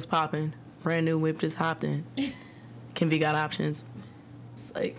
[0.00, 0.54] was popping.
[0.82, 2.06] Brand new whip just hopped in.
[2.94, 3.86] Kim V got options.
[4.56, 4.96] It's like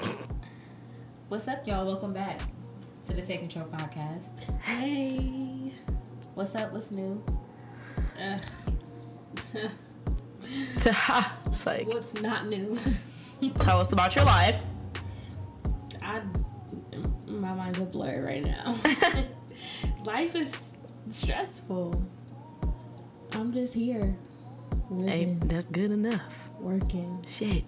[1.28, 1.84] What's up, y'all?
[1.84, 2.40] Welcome back
[3.08, 4.38] to the Take Control podcast.
[4.60, 5.72] Hey.
[6.34, 6.72] What's up?
[6.72, 7.20] What's new?
[8.22, 8.40] Ugh.
[10.78, 11.36] to ha.
[11.46, 12.78] It's like What's not new?
[13.56, 14.62] tell us about your life.
[16.00, 16.22] I
[17.26, 18.78] my mind's a blur right now.
[20.04, 20.52] Life is
[21.10, 22.06] stressful.
[23.38, 24.16] I'm just here.
[25.04, 26.20] Hey, that's good enough.
[26.58, 27.62] working, Shit.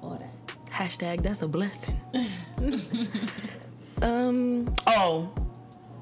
[0.00, 0.56] all that.
[0.70, 2.00] Hashtag that's a blessing.
[4.02, 4.66] um.
[4.86, 5.30] Oh,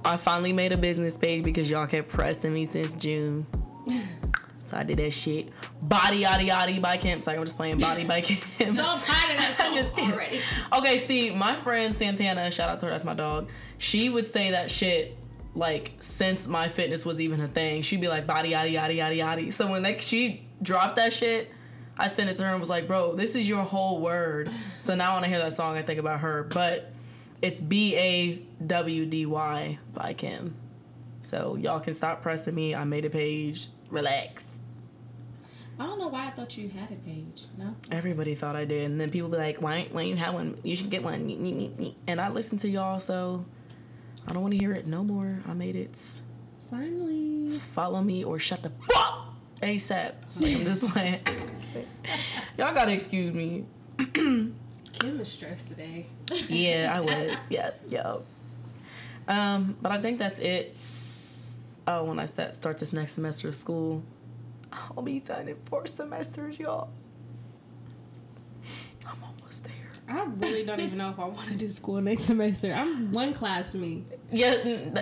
[0.05, 3.47] I finally made a business page because y'all kept pressing me since June.
[4.67, 5.51] So I did that shit.
[5.83, 7.27] Body yada yada by Camps.
[7.27, 8.57] Like I'm just playing body by Camps.
[8.59, 10.41] So tired of that song Just already.
[10.73, 13.51] Okay, see, my friend Santana, shout out to her, that's my dog.
[13.77, 15.19] She would say that shit
[15.55, 17.83] like since my fitness was even a thing.
[17.83, 19.53] She'd be like body yada yada yada yada.
[19.53, 21.51] So when like she dropped that shit,
[21.97, 24.51] I sent it to her and was like, bro, this is your whole word.
[24.81, 26.45] So now when I hear that song, I think about her.
[26.45, 26.93] But
[27.41, 30.57] it's B A W D Y by Kim.
[31.23, 32.75] So y'all can stop pressing me.
[32.75, 33.69] I made a page.
[33.91, 34.45] Relax.
[35.79, 37.47] I don't know why I thought you had a page.
[37.59, 37.75] No.
[37.91, 39.89] Everybody thought I did, and then people be like, "Why?
[39.91, 40.57] Why you have one?
[40.63, 43.45] You should get one." And I listen to y'all, so
[44.27, 45.41] I don't want to hear it no more.
[45.47, 46.01] I made it.
[46.71, 47.59] Finally.
[47.75, 50.15] Follow me or shut the fuck ASAP.
[50.41, 51.21] Like, I'm just playing.
[52.59, 53.65] y'all gotta excuse me.
[54.15, 54.57] Kim
[55.21, 56.07] is stressed today.
[56.49, 57.37] Yeah, I was.
[57.51, 58.17] Yeah, yeah.
[59.29, 60.79] Um, but I think that's it.
[61.87, 64.03] Oh, when I start start this next semester of school,
[64.73, 66.89] I'll be done in four semesters, y'all.
[69.07, 69.34] I'm there.
[70.09, 72.73] I really don't even know if I want to do school next semester.
[72.73, 74.05] I'm one class me.
[74.31, 74.55] Yeah,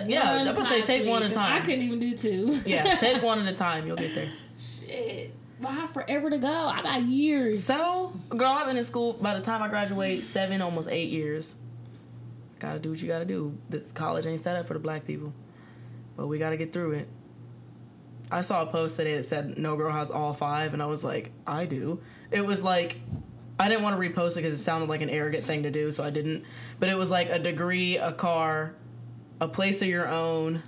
[0.07, 0.37] yeah.
[0.37, 1.53] One I'm gonna say take me, one at a time.
[1.53, 2.57] I couldn't even do two.
[2.65, 3.85] Yeah, take one at a time.
[3.85, 4.31] You'll get there.
[4.79, 5.33] Shit.
[5.59, 6.47] Well, I have forever to go.
[6.47, 7.63] I got years.
[7.63, 11.55] So, girl, I've been in school by the time I graduate seven, almost eight years.
[12.59, 13.57] Gotta do what you gotta do.
[13.69, 15.33] This college ain't set up for the black people,
[16.15, 17.09] but we gotta get through it.
[18.31, 21.03] I saw a post today that said no girl has all five, and I was
[21.03, 21.99] like, I do.
[22.31, 22.97] It was like.
[23.63, 25.89] I didn't want to repost it because it sounded like an arrogant thing to do,
[25.89, 26.43] so I didn't.
[26.81, 28.75] But it was like a degree, a car,
[29.39, 30.63] a place of your own,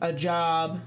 [0.00, 0.80] a job.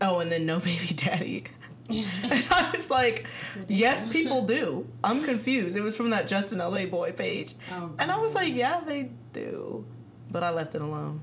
[0.00, 1.44] Oh, and then no baby daddy.
[1.90, 3.26] And I was like,
[3.66, 4.86] yes, people do.
[5.02, 5.74] I'm confused.
[5.76, 7.54] It was from that Justin LA boy page.
[7.72, 9.84] Oh, And I was like, yeah, they do.
[10.30, 11.20] But I left it alone.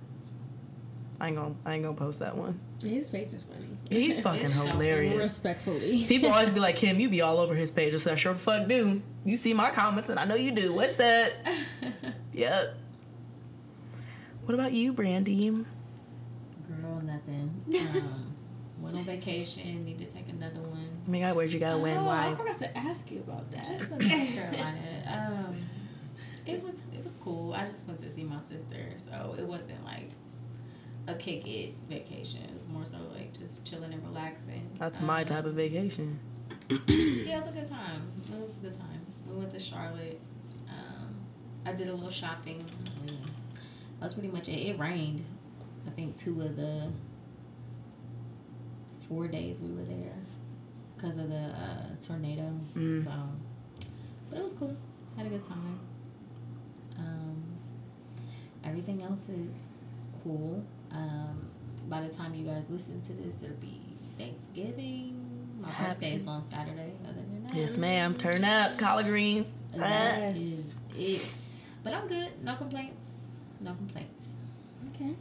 [1.22, 2.60] I ain't gonna I ain't gonna post that one.
[2.84, 3.68] His page is funny.
[3.90, 5.18] He's fucking It's so hilarious.
[5.18, 6.06] Respectfully.
[6.08, 7.94] People always be like, Kim, you be all over his page.
[7.94, 9.02] I said, sure the fuck do.
[9.26, 10.74] You see my comments and I know you do.
[10.74, 11.34] What's that?
[12.32, 12.78] Yep.
[14.46, 15.50] What about you, Brandy?
[15.50, 17.52] Girl, nothing.
[17.68, 18.34] Um,
[18.80, 19.84] went on vacation.
[19.84, 20.90] Need to take another one.
[21.08, 21.80] Oh my god, where'd you go?
[21.80, 21.98] When?
[21.98, 23.66] Oh, I forgot to ask you about that.
[23.66, 24.80] Just in North Carolina.
[25.48, 25.56] Um,
[26.46, 27.54] it was it was cool.
[27.54, 30.10] I just went to see my sister, so it wasn't like
[31.10, 32.42] a kick it vacation.
[32.44, 34.70] It was more so like just chilling and relaxing.
[34.78, 36.20] That's my Um, type of vacation.
[36.70, 38.02] Yeah, it was a good time.
[38.32, 39.02] It was a good time.
[39.28, 40.20] We went to Charlotte.
[40.70, 41.16] Um,
[41.66, 42.64] I did a little shopping.
[44.00, 44.52] That's pretty much it.
[44.70, 45.24] It rained.
[45.88, 46.88] I think two of the
[49.08, 50.14] four days we were there
[50.96, 52.54] because of the uh, tornado.
[52.76, 53.04] Mm.
[53.04, 53.12] So,
[54.30, 54.76] but it was cool.
[55.18, 55.80] Had a good time.
[57.00, 57.44] Um,
[58.64, 59.82] everything else is
[60.24, 60.64] cool.
[60.92, 61.50] Um,
[61.88, 63.82] by the time you guys listen to this, it'll be
[64.18, 65.26] Thanksgiving.
[65.62, 66.94] My Happy- birthday is on Saturday.
[67.04, 68.16] Other than that, Yes, ma'am.
[68.16, 69.48] Turn up, collard greens.
[69.74, 70.38] that Yes.
[70.38, 71.66] is it.
[71.84, 72.30] But I'm good.
[72.44, 73.32] No complaints.
[73.62, 74.36] No complaints.
[74.96, 75.16] Okay.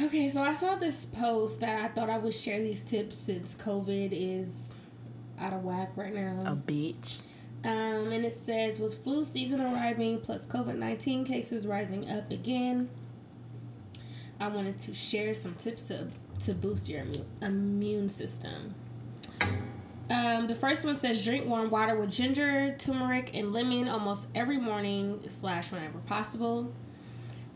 [0.00, 3.54] Okay, so I saw this post that I thought I would share these tips since
[3.54, 4.72] COVID is
[5.38, 6.38] out of whack right now.
[6.44, 7.18] A bitch.
[7.64, 12.90] Um, and it says with flu season arriving plus COVID 19 cases rising up again,
[14.42, 16.08] I wanted to share some tips to,
[16.40, 17.04] to boost your
[17.40, 18.74] immune, system.
[20.10, 24.58] Um, the first one says drink warm water with ginger, turmeric, and lemon almost every
[24.58, 26.72] morning slash whenever possible.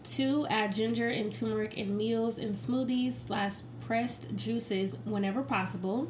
[0.04, 3.54] Two, add ginger and turmeric in meals and smoothies slash
[3.84, 6.08] pressed juices whenever possible.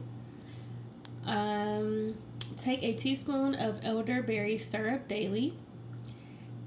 [1.25, 2.17] Um,
[2.58, 5.55] take a teaspoon of elderberry syrup daily.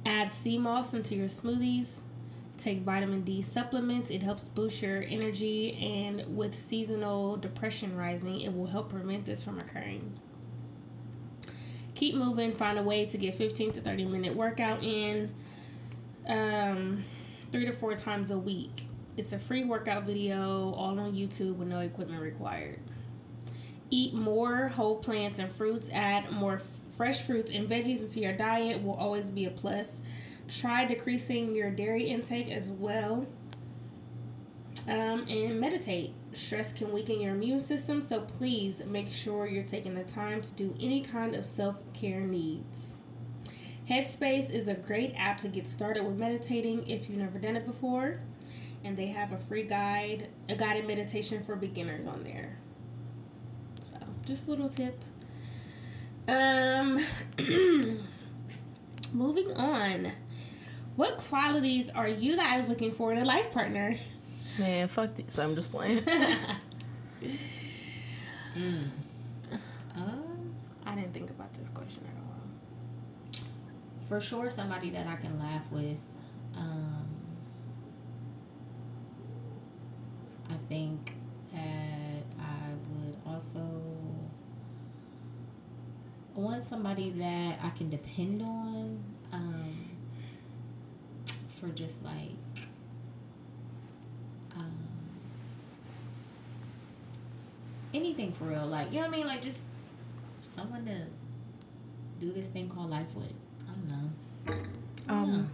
[0.04, 2.02] Add sea moss into your smoothies.
[2.60, 4.10] Take vitamin D supplements.
[4.10, 9.44] It helps boost your energy, and with seasonal depression rising, it will help prevent this
[9.44, 10.20] from occurring.
[11.96, 12.54] Keep moving.
[12.54, 15.34] Find a way to get 15 to 30 minute workout in
[16.28, 17.04] um,
[17.52, 18.88] three to four times a week.
[19.16, 22.80] It's a free workout video, all on YouTube with no equipment required.
[23.90, 25.90] Eat more whole plants and fruits.
[25.94, 26.62] Add more
[26.96, 30.02] fresh fruits and veggies into your diet will always be a plus.
[30.50, 33.26] Try decreasing your dairy intake as well.
[34.88, 36.14] Um, and meditate.
[36.34, 40.54] Stress can weaken your immune system, so please make sure you're taking the time to
[40.56, 42.96] do any kind of self care needs.
[43.88, 47.66] Headspace is a great app to get started with meditating if you've never done it
[47.66, 48.20] before,
[48.84, 52.58] and they have a free guide, a guided meditation for beginners on there.
[53.92, 55.00] So, just a little tip.
[56.28, 57.00] Um,
[59.14, 60.12] moving on.
[60.96, 63.98] What qualities are you guys looking for in a life partner?
[64.58, 65.38] Man, fuck these.
[65.40, 66.04] I'm just playing.
[68.58, 68.90] Mm.
[69.96, 70.54] Um,
[70.86, 73.46] I didn't think about this question at all.
[74.08, 76.04] for sure, somebody that I can laugh with.
[76.58, 77.06] Um,
[80.50, 81.14] I think
[81.54, 83.62] that I would also
[86.36, 89.79] want somebody that I can depend on um,
[91.60, 92.14] for just like
[94.56, 94.72] um,
[97.94, 98.66] anything for real.
[98.66, 99.28] Like, you know what I mean?
[99.28, 99.60] Like, just
[100.42, 101.02] someone to
[102.20, 103.32] do this thing called life with.
[103.68, 104.10] I don't know.
[105.08, 105.34] I don't know.
[105.40, 105.52] Um,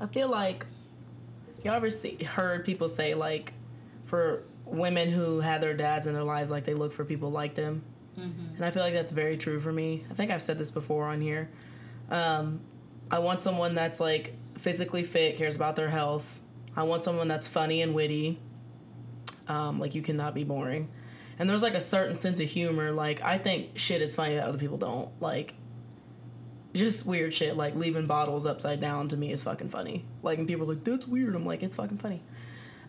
[0.00, 0.66] I feel like
[1.64, 3.52] y'all ever see, heard people say like
[4.06, 7.54] for women who had their dads in their lives, like they look for people like
[7.54, 7.82] them,
[8.18, 8.56] Mhm.
[8.56, 10.04] and I feel like that's very true for me.
[10.10, 11.48] I think I've said this before on here.
[12.10, 12.60] Um,
[13.10, 16.40] I want someone that's like physically fit, cares about their health.
[16.76, 18.38] I want someone that's funny and witty.
[19.48, 20.88] Um, like you cannot be boring.
[21.38, 22.92] And there's like a certain sense of humor.
[22.92, 25.10] Like I think shit is funny that other people don't.
[25.20, 25.54] Like
[26.72, 30.04] just weird shit like leaving bottles upside down to me is fucking funny.
[30.22, 31.34] Like and people are like, that's weird.
[31.34, 32.22] I'm like, it's fucking funny.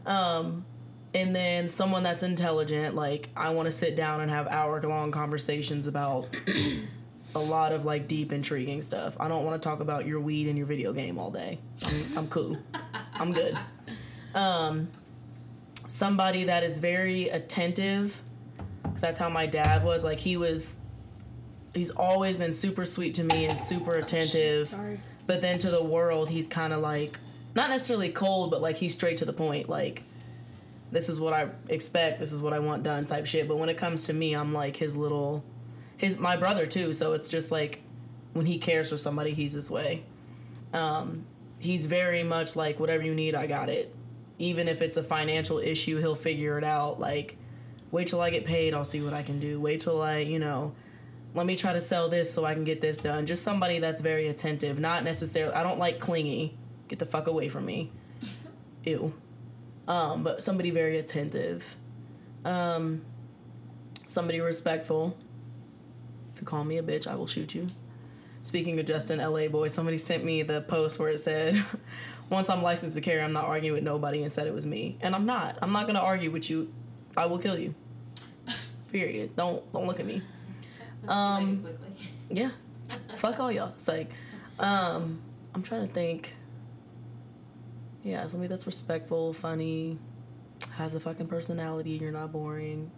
[0.05, 0.65] Um
[1.13, 5.11] and then someone that's intelligent, like I want to sit down and have hour long
[5.11, 6.35] conversations about
[7.35, 9.15] a lot of like deep intriguing stuff.
[9.19, 11.59] I don't want to talk about your weed and your video game all day.
[11.85, 12.57] I'm, I'm cool.
[13.13, 13.57] I'm good.
[14.33, 14.89] Um
[15.87, 18.21] somebody that is very attentive
[18.83, 20.77] cuz that's how my dad was like he was
[21.73, 24.99] he's always been super sweet to me and super attentive Sorry.
[25.27, 27.19] but then to the world he's kind of like
[27.55, 30.03] not necessarily cold but like he's straight to the point like
[30.91, 33.69] this is what i expect this is what i want done type shit but when
[33.69, 35.43] it comes to me i'm like his little
[36.01, 37.81] his my brother too so it's just like
[38.33, 40.03] when he cares for somebody he's this way
[40.73, 41.25] um
[41.59, 43.95] he's very much like whatever you need i got it
[44.39, 47.37] even if it's a financial issue he'll figure it out like
[47.91, 50.39] wait till i get paid i'll see what i can do wait till i you
[50.39, 50.73] know
[51.33, 53.25] let me try to sell this so I can get this done.
[53.25, 55.53] Just somebody that's very attentive, not necessarily.
[55.53, 56.57] I don't like clingy.
[56.87, 57.91] Get the fuck away from me.
[58.83, 59.13] Ew.
[59.87, 61.63] Um, but somebody very attentive.
[62.43, 63.03] Um,
[64.07, 65.15] somebody respectful.
[66.41, 67.67] You call me a bitch, I will shoot you.
[68.41, 71.63] Speaking of Justin LA boy, somebody sent me the post where it said,
[72.29, 74.97] "Once I'm licensed to carry, I'm not arguing with nobody," and said it was me,
[75.01, 75.59] and I'm not.
[75.61, 76.73] I'm not gonna argue with you.
[77.15, 77.75] I will kill you.
[78.91, 79.35] Period.
[79.35, 80.21] Don't don't look at me.
[81.07, 81.65] Um.
[82.33, 82.51] Yeah.
[83.17, 83.73] Fuck all y'all.
[83.75, 84.09] It's like,
[84.57, 85.19] um,
[85.53, 86.33] I'm trying to think.
[88.03, 89.97] Yeah, somebody that's respectful, funny,
[90.75, 91.91] has a fucking personality.
[91.91, 92.89] You're not boring,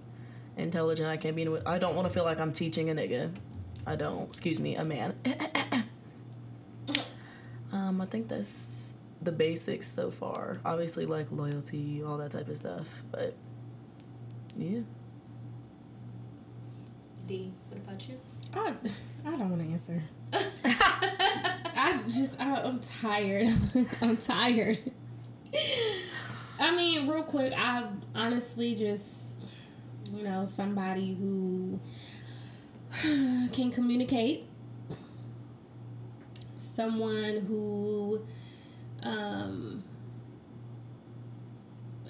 [0.57, 1.07] intelligent.
[1.07, 1.43] I can't be.
[1.43, 3.31] In, I don't want to feel like I'm teaching a nigga.
[3.85, 4.27] I don't.
[4.29, 5.13] Excuse me, a man.
[7.71, 10.59] um, I think that's the basics so far.
[10.65, 12.87] Obviously, like loyalty, all that type of stuff.
[13.11, 13.35] But
[14.57, 14.81] yeah.
[17.27, 18.19] D, what about you?
[18.53, 18.73] I,
[19.25, 20.03] I don't want to answer.
[21.93, 23.47] I just, I, I'm tired.
[24.01, 24.79] I'm tired.
[26.59, 29.22] I mean, real quick, I honestly just,
[30.13, 31.79] you know, somebody who
[33.51, 34.45] can communicate,
[36.57, 38.21] someone who
[39.01, 39.83] um,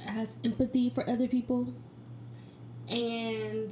[0.06, 1.74] has empathy for other people,
[2.88, 3.72] and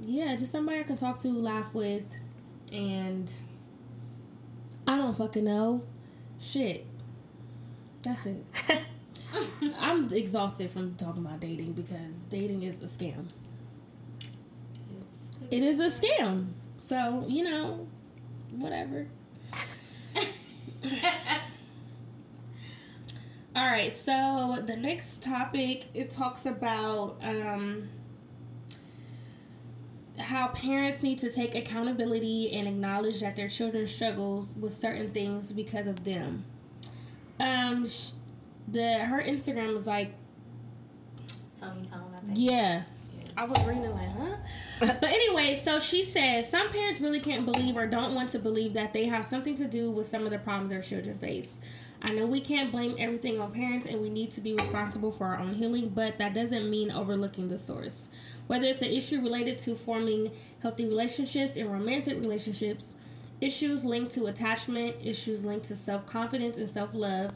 [0.00, 2.04] yeah, just somebody I can talk to, laugh with,
[2.70, 3.30] and
[4.86, 5.82] I don't fucking know.
[6.40, 6.86] Shit.
[8.02, 8.44] That's it.
[9.78, 13.26] I'm exhausted from talking about dating because dating is a scam.
[15.50, 16.48] It's a scam.
[16.78, 17.86] So, you know,
[18.50, 19.06] whatever.
[23.54, 27.88] All right, so the next topic it talks about um,
[30.18, 35.52] how parents need to take accountability and acknowledge that their children struggles with certain things
[35.52, 36.44] because of them.
[37.38, 37.86] Um,
[38.68, 40.14] the her Instagram was like,
[41.58, 42.38] Tony Tone, I think.
[42.38, 42.82] yeah.
[43.34, 44.36] I was reading like, huh?
[45.00, 48.74] but anyway, so she says some parents really can't believe or don't want to believe
[48.74, 51.54] that they have something to do with some of the problems their children face.
[52.02, 55.26] I know we can't blame everything on parents and we need to be responsible for
[55.26, 58.08] our own healing, but that doesn't mean overlooking the source.
[58.48, 62.94] Whether it's an issue related to forming healthy relationships and romantic relationships,
[63.40, 67.30] issues linked to attachment, issues linked to self confidence and self love,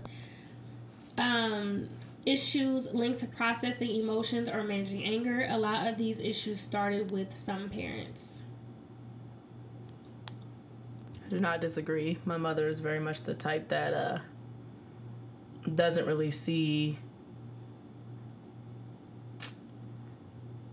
[1.19, 1.89] um,
[2.25, 5.47] issues linked to processing emotions or managing anger.
[5.49, 8.43] A lot of these issues started with some parents.
[11.25, 12.19] I do not disagree.
[12.25, 14.19] My mother is very much the type that uh,
[15.75, 16.99] doesn't really see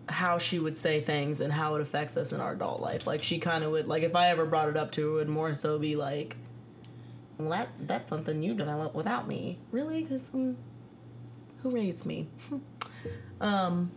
[0.09, 3.07] how she would say things and how it affects us in our adult life.
[3.07, 5.15] Like she kind of would like if I ever brought it up to her, it
[5.15, 6.37] would more so be like,
[7.37, 10.03] "Well, that that's something you developed without me, really?
[10.03, 10.55] Because mm,
[11.61, 12.27] who raised me?"
[13.41, 13.91] um,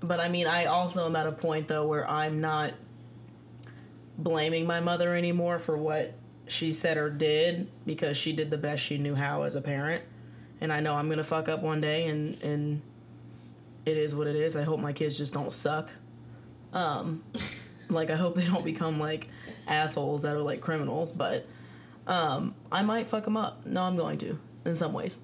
[0.00, 2.72] but I mean, I also am at a point though where I'm not
[4.18, 6.14] blaming my mother anymore for what
[6.46, 10.02] she said or did because she did the best she knew how as a parent.
[10.60, 12.82] And I know I'm gonna fuck up one day and and
[13.86, 14.56] it is what it is.
[14.56, 15.90] I hope my kids just don't suck.
[16.72, 17.22] Um
[17.88, 19.28] like I hope they don't become like
[19.66, 21.46] assholes that are like criminals, but
[22.10, 23.64] um I might fuck them up.
[23.64, 25.16] No, I'm going to in some ways.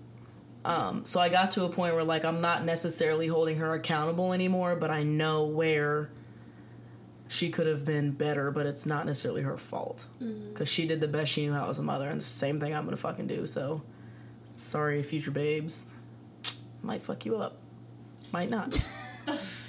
[0.64, 4.32] Um so I got to a point where like I'm not necessarily holding her accountable
[4.32, 6.10] anymore, but I know where
[7.28, 10.06] she could have been better, but it's not necessarily her fault
[10.52, 12.72] because she did the best she knew how as a mother, and the same thing
[12.72, 13.48] I'm gonna fucking do.
[13.48, 13.82] So,
[14.54, 15.90] sorry, future babes,
[16.82, 17.58] might fuck you up,
[18.32, 18.80] might not.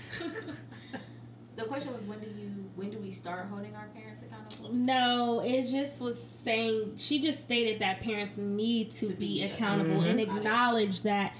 [1.57, 4.71] The question was when do you when do we start holding our parents accountable?
[4.73, 9.43] No, it just was saying she just stated that parents need to, To be be
[9.43, 10.09] accountable Mhm.
[10.11, 11.35] and acknowledge that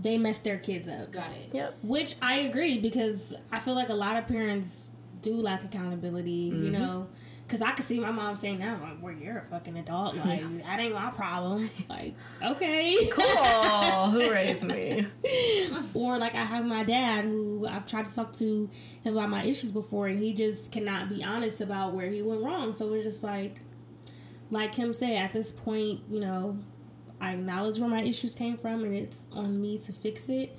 [0.00, 1.12] they messed their kids up.
[1.12, 1.50] Got it.
[1.54, 1.78] yep.
[1.82, 4.90] Which I agree because I feel like a lot of parents
[5.20, 6.72] do lack accountability, you Mhm.
[6.72, 7.06] know.
[7.52, 10.16] Because I could see my mom saying now, like, well, you're a fucking adult.
[10.16, 11.68] Like, that ain't my problem.
[11.86, 13.10] Like, okay.
[13.10, 14.10] Cool.
[14.10, 15.06] Who raised me?
[15.92, 18.70] or like I have my dad who I've tried to talk to
[19.04, 22.42] him about my issues before and he just cannot be honest about where he went
[22.42, 22.72] wrong.
[22.72, 23.60] So we're just like
[24.50, 26.56] like him said, at this point, you know,
[27.20, 30.56] I acknowledge where my issues came from and it's on me to fix it.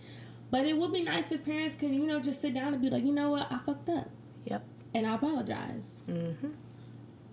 [0.52, 2.92] But it would be nice if parents could, you know, just sit down and be
[2.92, 4.12] like, you know what, I fucked up.
[4.46, 4.64] Yep.
[4.94, 6.02] And I apologize.
[6.08, 6.50] Mm-hmm.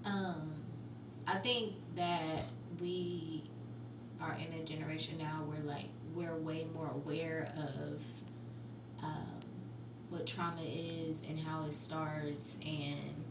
[0.05, 0.53] Um,
[1.27, 2.45] I think that
[2.81, 3.43] we
[4.21, 8.03] are in a generation now where like we're way more aware of
[9.03, 9.41] um,
[10.09, 13.25] what trauma is and how it starts and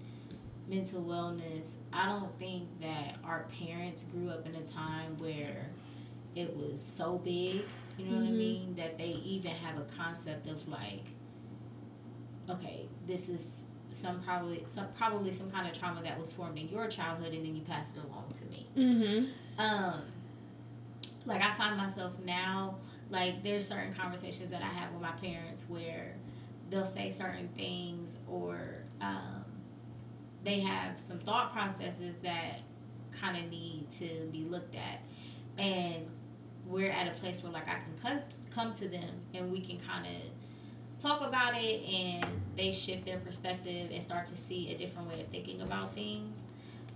[0.67, 1.75] mental wellness.
[1.91, 5.67] I don't think that our parents grew up in a time where
[6.35, 7.63] it was so big.
[7.97, 8.37] You know what I Mhm.
[8.37, 8.75] mean?
[8.75, 11.05] That they even have a concept of like,
[12.49, 16.67] okay, this is some probably some probably some kind of trauma that was formed in
[16.69, 19.25] your childhood and then you passed it along to me Mm-hmm.
[19.59, 20.01] um
[21.25, 22.75] like i find myself now
[23.09, 26.15] like there's certain conversations that i have with my parents where
[26.69, 28.59] they'll say certain things or
[29.01, 29.43] um
[30.43, 32.61] they have some thought processes that
[33.19, 35.01] kind of need to be looked at
[35.57, 36.05] and
[36.67, 38.19] we're at a place where like i can come,
[38.53, 40.21] come to them and we can kind of
[41.01, 42.25] talk about it and
[42.57, 46.41] they shift their perspective and start to see a different way of thinking about things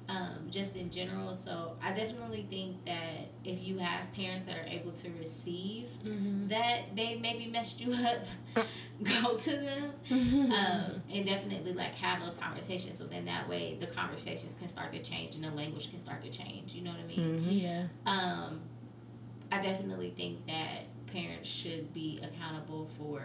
[0.10, 4.68] um, just in general so i definitely think that if you have parents that are
[4.68, 6.50] able to receive Mm-hmm.
[6.50, 8.20] that they maybe messed you up
[9.22, 10.52] go to them Mm-hmm.
[10.52, 14.92] um, and definitely like have those conversations so then that way the conversations can start
[14.92, 17.50] to change and the language can start to change you know what i mean Mm-hmm.
[17.52, 17.84] yeah.
[18.06, 18.60] um,
[19.52, 23.22] I definitely think that parents should be accountable for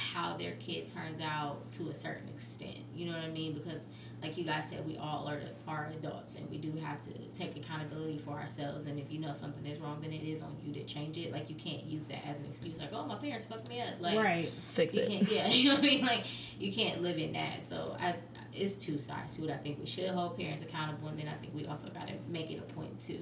[0.00, 2.78] how their kid turns out to a certain extent.
[2.94, 3.52] You know what I mean?
[3.52, 3.86] Because,
[4.22, 7.56] like you guys said, we all are are adults, and we do have to take
[7.56, 8.86] accountability for ourselves.
[8.86, 11.32] And if you know something is wrong, then it is on you to change it.
[11.32, 12.78] Like you can't use that as an excuse.
[12.78, 14.00] Like, oh, my parents fucked me up.
[14.00, 14.50] Like, right.
[14.72, 15.08] Fix you it.
[15.08, 16.04] can't, yeah, you know what I mean.
[16.04, 16.24] Like
[16.60, 17.62] you can't live in that.
[17.62, 18.16] So I,
[18.52, 19.50] it's two sides to it.
[19.50, 22.14] I think we should hold parents accountable, and then I think we also got to
[22.28, 23.18] make it a point to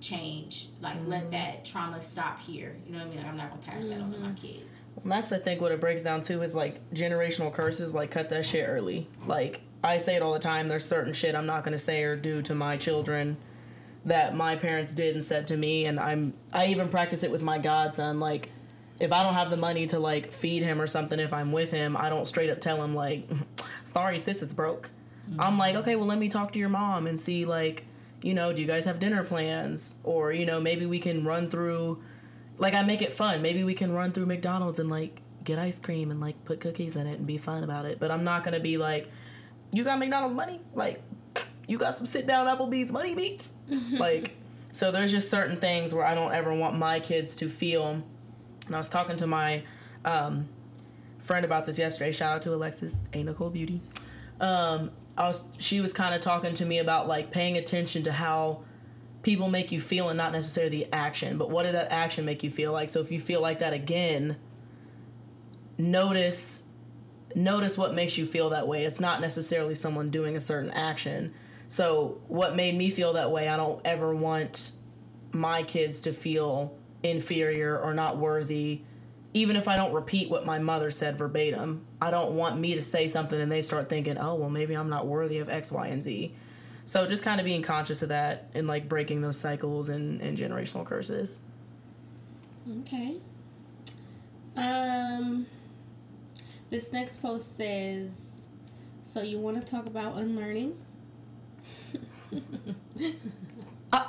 [0.00, 0.68] change.
[0.80, 1.30] Like let Mhm.
[1.32, 2.76] that trauma stop here.
[2.86, 3.18] You know what I mean?
[3.18, 4.86] Like, I'm not gonna pass that on to my kids.
[5.02, 7.94] And that's I think what it breaks down to is like generational curses.
[7.94, 9.08] Like cut that shit early.
[9.26, 10.68] Like I say it all the time.
[10.68, 13.36] There's certain shit I'm not gonna say or do to my children
[14.04, 17.42] that my parents did and said to me, and I'm I even practice it with
[17.42, 18.20] my godson.
[18.20, 18.50] Like
[19.00, 21.70] if I don't have the money to like feed him or something, if I'm with
[21.70, 23.28] him, I don't straight up tell him like,
[23.92, 24.90] "Sorry, sis, it's broke."
[25.38, 27.84] I'm like, okay, well, let me talk to your mom and see like
[28.22, 29.96] you know, do you guys have dinner plans?
[30.04, 32.02] Or, you know, maybe we can run through,
[32.58, 33.42] like, I make it fun.
[33.42, 36.96] Maybe we can run through McDonald's and, like, get ice cream and, like, put cookies
[36.96, 38.00] in it and be fun about it.
[38.00, 39.10] But I'm not going to be like,
[39.72, 40.60] you got McDonald's money?
[40.74, 41.02] Like,
[41.66, 43.52] you got some sit down Applebee's money beats?
[43.92, 44.34] like,
[44.72, 48.02] so there's just certain things where I don't ever want my kids to feel.
[48.66, 49.62] And I was talking to my
[50.04, 50.48] um,
[51.20, 52.12] friend about this yesterday.
[52.12, 53.80] Shout out to Alexis, A Nicole Beauty.
[54.40, 58.12] Um, I was she was kind of talking to me about like paying attention to
[58.12, 58.62] how
[59.22, 62.44] people make you feel and not necessarily the action, but what did that action make
[62.44, 62.88] you feel like?
[62.88, 64.36] So if you feel like that again,
[65.76, 66.68] notice
[67.34, 68.84] notice what makes you feel that way.
[68.84, 71.34] It's not necessarily someone doing a certain action.
[71.66, 74.70] So what made me feel that way, I don't ever want
[75.32, 78.82] my kids to feel inferior or not worthy
[79.34, 82.82] even if I don't repeat what my mother said verbatim, I don't want me to
[82.82, 85.86] say something and they start thinking, oh, well, maybe I'm not worthy of X, Y,
[85.88, 86.34] and Z.
[86.84, 90.38] So just kind of being conscious of that and like breaking those cycles and, and
[90.38, 91.38] generational curses.
[92.80, 93.16] Okay.
[94.56, 95.46] Um,
[96.70, 98.40] this next post says,
[99.02, 100.76] so you want to talk about unlearning?
[103.92, 104.06] uh,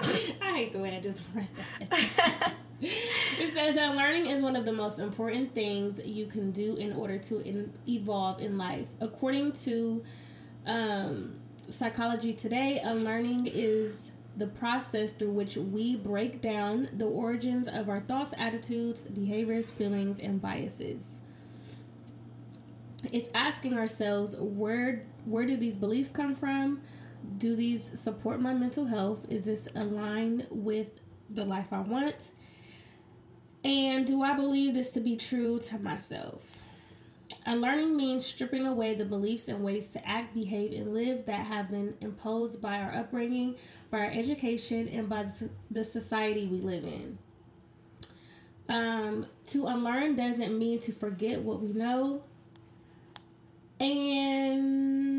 [0.00, 1.48] I hate the way I just read
[1.90, 2.54] that.
[2.82, 6.94] it says that learning is one of the most important things you can do in
[6.94, 8.86] order to in, evolve in life.
[9.00, 10.02] According to
[10.66, 17.88] um, Psychology Today, unlearning is the process through which we break down the origins of
[17.88, 21.20] our thoughts, attitudes, behaviors, feelings, and biases.
[23.12, 26.80] It's asking ourselves where where do these beliefs come from?
[27.36, 29.26] Do these support my mental health?
[29.28, 32.32] Is this aligned with the life I want?
[33.64, 36.62] And do I believe this to be true to myself?
[37.46, 41.70] Unlearning means stripping away the beliefs and ways to act, behave, and live that have
[41.70, 43.56] been imposed by our upbringing,
[43.90, 45.26] by our education, and by
[45.70, 47.18] the society we live in.
[48.68, 52.22] Um, to unlearn doesn't mean to forget what we know.
[53.80, 55.09] And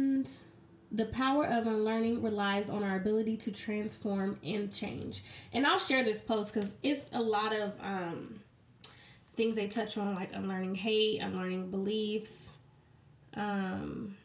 [0.92, 5.24] the power of unlearning relies on our ability to transform and change.
[5.54, 8.42] And I'll share this post because it's a lot of um,
[9.38, 12.50] things they touch on, like unlearning hate, unlearning beliefs,
[13.36, 14.18] um,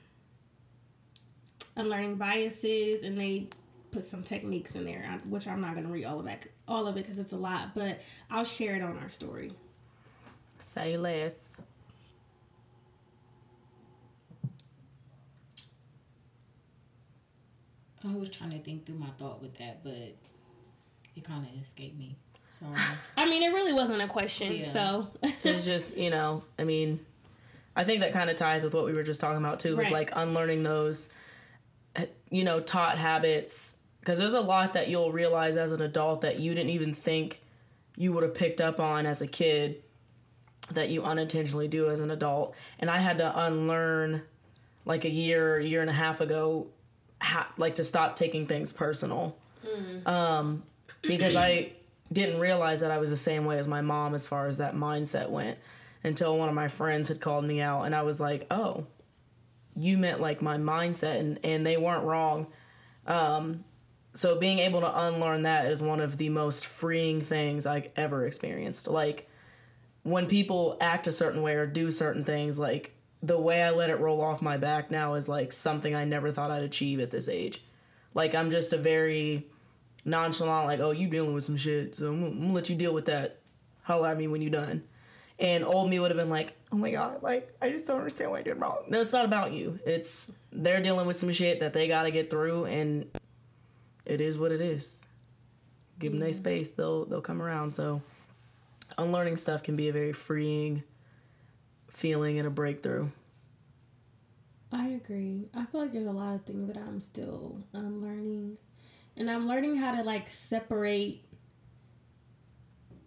[1.77, 3.49] unlearning biases, and they
[3.93, 6.89] put some techniques in there, which I'm not going to read all of that, all
[6.89, 8.01] of it because it's a lot, but
[8.31, 9.53] I'll share it on our story.
[10.59, 11.35] Say less.
[18.09, 21.99] I was trying to think through my thought with that, but it kind of escaped
[21.99, 22.17] me.
[22.51, 22.67] So
[23.17, 24.53] I mean, it really wasn't a question.
[24.53, 24.73] Yeah.
[24.73, 25.09] So
[25.45, 27.01] it's just you know, I mean,
[27.75, 29.77] I think that kind of ties with what we were just talking about too.
[29.77, 29.93] Was right.
[29.93, 31.11] like unlearning those,
[32.31, 36.39] you know, taught habits because there's a lot that you'll realize as an adult that
[36.39, 37.41] you didn't even think
[37.97, 39.83] you would have picked up on as a kid
[40.73, 44.23] that you unintentionally do as an adult and i had to unlearn
[44.85, 46.67] like a year year and a half ago
[47.21, 50.07] ha- like to stop taking things personal mm.
[50.07, 50.63] um,
[51.03, 51.73] because I
[52.13, 54.75] didn't realize that I was the same way as my mom as far as that
[54.75, 55.59] mindset went
[56.05, 58.87] until one of my friends had called me out and I was like, "Oh,
[59.75, 62.47] you meant like my mindset and and they weren't wrong."
[63.07, 63.65] Um,
[64.15, 68.27] so being able to unlearn that is one of the most freeing things I've ever
[68.27, 68.89] experienced.
[68.89, 69.29] Like
[70.05, 73.91] when people act a certain way or do certain things, like the way I let
[73.91, 77.11] it roll off my back now is like something I never thought I'd achieve at
[77.11, 77.65] this age.
[78.15, 79.47] Like I'm just a very
[80.05, 82.95] nonchalant, like, oh, you dealing with some shit, so I'm, I'm gonna let you deal
[82.95, 83.41] with that.
[83.83, 84.83] Holler at me when you're done.
[85.39, 88.31] And old me would have been like, oh my god, like I just don't understand
[88.31, 88.85] what I did wrong.
[88.89, 89.79] No, it's not about you.
[89.87, 93.11] It's they're dealing with some shit that they gotta get through, and
[94.05, 95.01] it is what it is.
[95.99, 97.73] Give them their space, they'll they'll come around.
[97.73, 98.03] So
[98.99, 100.83] unlearning stuff can be a very freeing
[101.97, 103.09] feeling and a breakthrough.
[104.71, 105.49] I agree.
[105.55, 108.59] I feel like there's a lot of things that I'm still um, unlearning.
[109.17, 111.21] And I'm learning how to like separate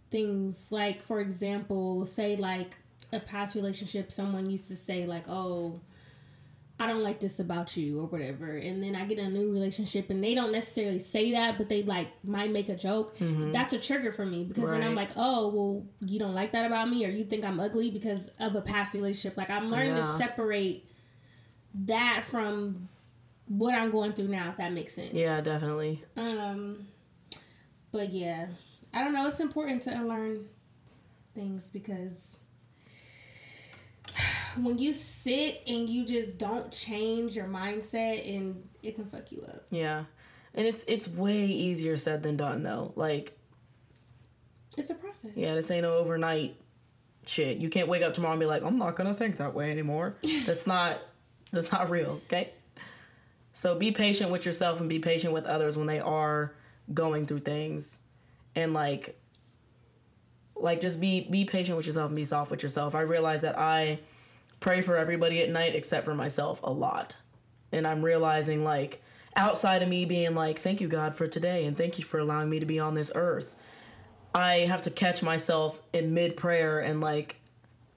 [0.10, 0.72] things.
[0.72, 2.76] Like, for example, say like
[3.14, 5.80] a past relationship, someone used to say, like, oh,
[6.82, 8.52] I don't like this about you or whatever.
[8.52, 11.84] And then I get a new relationship and they don't necessarily say that, but they
[11.84, 13.18] like might make a joke.
[13.18, 13.52] Mm-hmm.
[13.52, 14.80] That's a trigger for me because right.
[14.80, 17.60] then I'm like, oh, well, you don't like that about me or you think I'm
[17.60, 19.38] ugly because of a past relationship.
[19.38, 20.04] Like I'm learning yeah.
[20.04, 20.90] to separate
[21.86, 22.88] that from
[23.50, 25.14] what I'm going through now, if that makes sense.
[25.14, 26.02] Yeah, definitely.
[26.16, 26.88] Um,
[27.92, 28.48] but yeah,
[28.94, 29.28] I don't know.
[29.28, 30.46] It's important to unlearn
[31.36, 32.38] things because
[34.58, 39.42] when you sit and you just don't change your mindset and it can fuck you
[39.48, 39.66] up.
[39.70, 40.06] Yeah.
[40.54, 42.92] And it's it's way easier said than done though.
[42.96, 43.38] Like,
[44.78, 45.32] It's a process.
[45.36, 46.56] yeah, this ain't no overnight
[47.26, 47.58] shit.
[47.58, 50.16] You can't wake up tomorrow and be like, I'm not gonna think that way anymore.
[50.46, 51.00] that's not
[51.52, 52.52] that's not real, okay?
[53.54, 56.54] So be patient with yourself and be patient with others when they are
[56.94, 57.98] going through things.
[58.56, 59.20] And like
[60.56, 62.96] like just be be patient with yourself and be soft with yourself.
[62.96, 64.00] I realize that I
[64.60, 67.16] pray for everybody at night except for myself a lot.
[67.72, 69.02] And I'm realizing like
[69.36, 72.50] outside of me being like thank you God for today and thank you for allowing
[72.50, 73.56] me to be on this earth.
[74.34, 77.36] I have to catch myself in mid prayer and like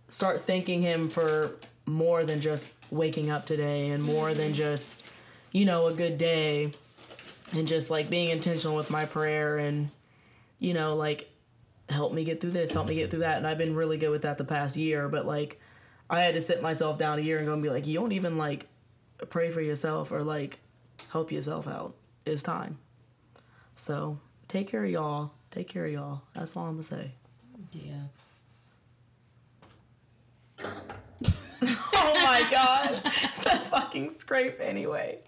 [0.08, 4.54] start thanking him for more than just waking up today and more than mm-hmm.
[4.54, 5.04] just
[5.50, 6.72] you know a good day
[7.52, 9.90] and just like being intentional with my prayer and
[10.58, 11.28] you know like
[11.88, 14.10] help me get through this help me get through that and i've been really good
[14.10, 15.60] with that the past year but like
[16.12, 18.12] i had to sit myself down a year and go and be like you don't
[18.12, 18.68] even like
[19.28, 20.58] pray for yourself or like
[21.10, 21.94] help yourself out.
[22.24, 22.78] It's time.
[23.76, 25.32] So take care of y'all.
[25.50, 26.22] Take care of y'all.
[26.34, 27.12] That's all i'm gonna say.
[27.72, 28.04] Yeah.
[31.62, 32.98] oh my gosh.
[33.42, 35.18] That fucking scrape anyway.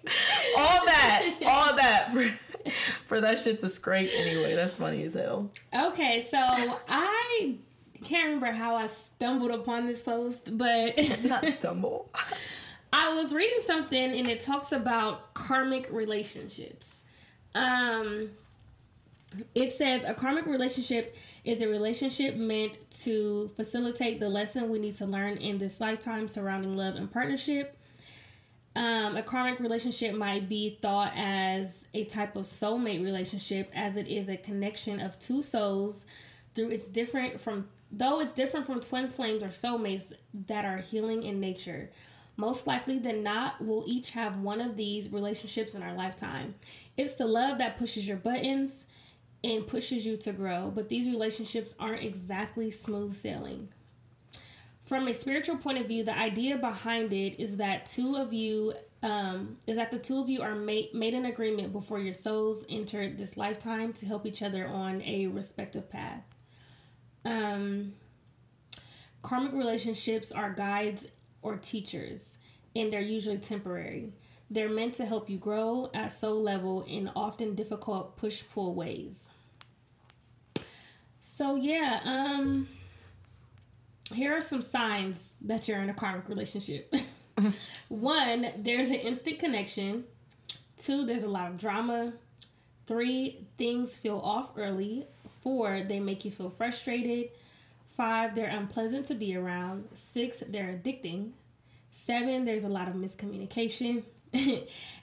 [0.57, 1.35] All that.
[1.45, 2.31] All that for,
[3.09, 4.55] for that shit to scrape anyway.
[4.55, 5.51] That's funny as hell.
[5.77, 6.39] Okay, so
[6.89, 7.57] I
[8.05, 12.11] can't remember how I stumbled upon this post, but not stumble
[12.97, 17.01] I was reading something and it talks about karmic relationships.
[17.53, 18.31] Um,
[19.53, 24.97] it says a karmic relationship is a relationship meant to facilitate the lesson we need
[24.99, 27.77] to learn in this lifetime surrounding love and partnership.
[28.77, 34.07] Um, a karmic relationship might be thought as a type of soulmate relationship, as it
[34.07, 36.07] is a connection of two souls
[36.55, 40.13] through it's different from though it's different from twin flames or soulmates
[40.47, 41.91] that are healing in nature.
[42.37, 46.55] Most likely than not, we'll each have one of these relationships in our lifetime.
[46.97, 48.87] It's the love that pushes your buttons
[49.45, 53.69] and pushes you to grow, but these relationships aren't exactly smooth sailing.
[54.85, 58.75] From a spiritual point of view, the idea behind it is that two of you
[59.03, 62.65] um, is that the two of you are made made an agreement before your souls
[62.71, 66.23] entered this lifetime to help each other on a respective path.
[67.25, 67.95] Um,
[69.23, 71.09] karmic relationships are guides
[71.43, 72.39] or teachers,
[72.77, 74.13] and they're usually temporary.
[74.51, 79.29] They're meant to help you grow at soul level in often difficult push pull ways.
[81.23, 82.69] So yeah, um
[84.13, 86.95] here are some signs that you're in a karmic relationship.
[87.89, 90.05] One, there's an instant connection.
[90.79, 92.13] Two, there's a lot of drama.
[92.87, 95.07] Three, things feel off early.
[95.45, 97.29] Four, they make you feel frustrated.
[97.97, 99.89] Five, they're unpleasant to be around.
[99.95, 101.31] Six, they're addicting.
[101.93, 104.03] Seven, there's a lot of miscommunication.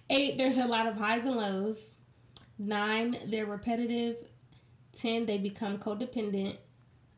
[0.10, 1.92] Eight, there's a lot of highs and lows.
[2.60, 4.18] Nine, they're repetitive.
[4.92, 6.58] Ten, they become codependent.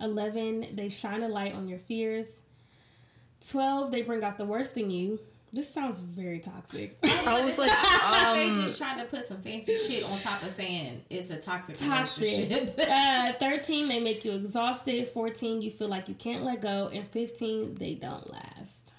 [0.04, 2.42] 11 they shine a light on your fears
[3.48, 5.20] 12 they bring out the worst in you
[5.54, 6.98] this sounds very toxic.
[7.04, 7.70] I was like
[8.34, 11.38] they um, just tried to put some fancy shit on top of saying it's a
[11.38, 12.24] toxic, toxic.
[12.24, 12.80] relationship.
[12.90, 15.10] uh, 13 they make you exhausted.
[15.10, 16.90] 14 you feel like you can't let go.
[16.92, 18.92] And 15 they don't last.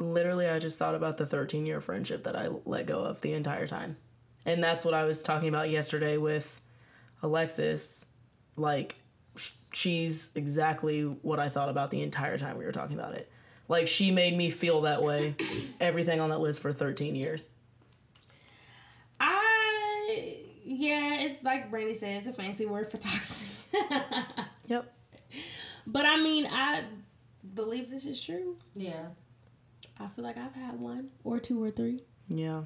[0.00, 3.32] Literally i just thought about the 13 year friendship that i let go of the
[3.32, 3.96] entire time.
[4.44, 6.60] And that's what i was talking about yesterday with
[7.22, 8.04] alexis.
[8.56, 8.96] Like
[9.72, 13.31] she's exactly what i thought about the entire time we were talking about it
[13.72, 15.34] like she made me feel that way
[15.80, 17.48] everything on that list for 13 years.
[19.18, 23.48] I yeah it's like brandy said it's a fancy word for toxic.
[24.68, 24.92] Yep.
[25.86, 26.84] But i mean i
[27.54, 28.56] believe this is true.
[28.76, 29.06] Yeah.
[29.98, 32.02] i feel like i've had one or two or three.
[32.28, 32.62] Yeah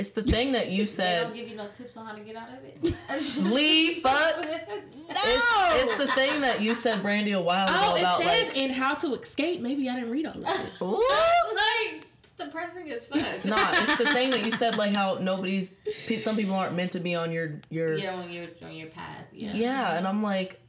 [0.00, 2.20] it's the thing that you They said don't give you no tips on how to
[2.20, 2.96] get out of it.
[3.54, 4.32] Leave, fuck.
[4.38, 8.48] It's, it's the thing that you said, Brandy, a while ago oh it about says
[8.48, 11.02] like, in how to escape maybe i didn't read all of it Ooh.
[11.02, 13.20] It's like it's depressing as fuck.
[13.44, 15.76] Nah, it's the thing that you said, like how nobody's,
[16.20, 17.96] some people aren't meant to be on your your.
[17.96, 19.24] Yeah, on your on your path.
[19.32, 19.54] Yeah.
[19.54, 20.60] Yeah, and I'm like,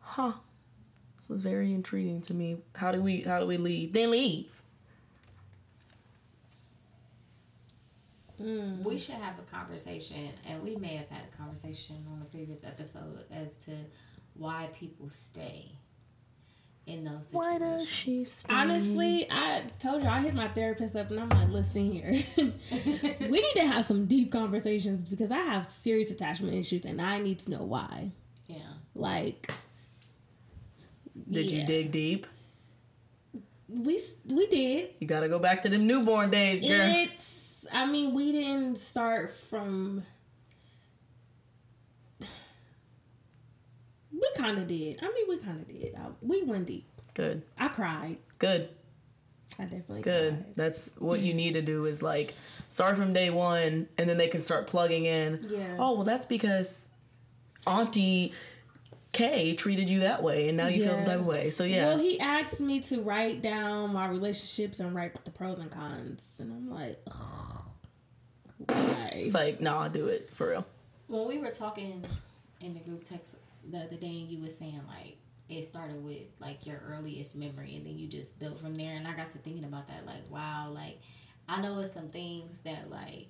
[0.00, 0.32] huh.
[1.18, 2.58] This is very intriguing to me.
[2.74, 3.92] How do we how do we leave?
[3.92, 4.50] Then leave.
[8.40, 8.84] Mm.
[8.84, 12.64] We should have a conversation, and we may have had a conversation on the previous
[12.64, 13.72] episode as to
[14.34, 15.72] why people stay
[16.88, 17.32] in those situations.
[17.32, 18.52] Why does she stay?
[18.52, 22.24] Honestly, I told you I hit my therapist up and I'm like, listen here.
[22.36, 27.18] we need to have some deep conversations because I have serious attachment issues and I
[27.18, 28.12] need to know why.
[28.46, 28.56] Yeah.
[28.94, 29.50] Like,
[31.30, 32.26] Did you dig deep?
[33.68, 34.00] We
[34.32, 34.90] we did.
[34.98, 36.70] You gotta go back to them newborn days, girl.
[36.70, 37.37] It's
[37.72, 40.02] I mean, we didn't start from.
[44.10, 44.98] We kind of did.
[45.02, 45.94] I mean, we kind of did.
[45.94, 46.88] I, we went deep.
[47.14, 47.42] Good.
[47.58, 48.18] I cried.
[48.38, 48.70] Good.
[49.58, 50.34] I definitely Good.
[50.34, 50.54] cried.
[50.56, 52.32] That's what you need to do is like
[52.68, 55.46] start from day one and then they can start plugging in.
[55.48, 55.76] Yeah.
[55.78, 56.90] Oh, well, that's because
[57.66, 58.32] Auntie
[59.12, 61.12] Kay treated you that way and now you feel some Yeah.
[61.12, 61.50] type of way.
[61.50, 61.86] So, yeah.
[61.86, 66.36] Well, he asked me to write down my relationships and write the pros and cons,
[66.40, 67.64] and I'm like, ugh,
[68.66, 69.12] why?
[69.14, 70.66] it's like, nah, I'll do it for real.
[71.06, 72.04] When we were talking
[72.60, 73.36] in the group text
[73.70, 75.16] the other day, and you were saying like
[75.48, 78.92] it started with like your earliest memory, and then you just built from there.
[78.92, 80.98] And I got to thinking about that, like wow, like
[81.48, 83.28] I know it's some things that like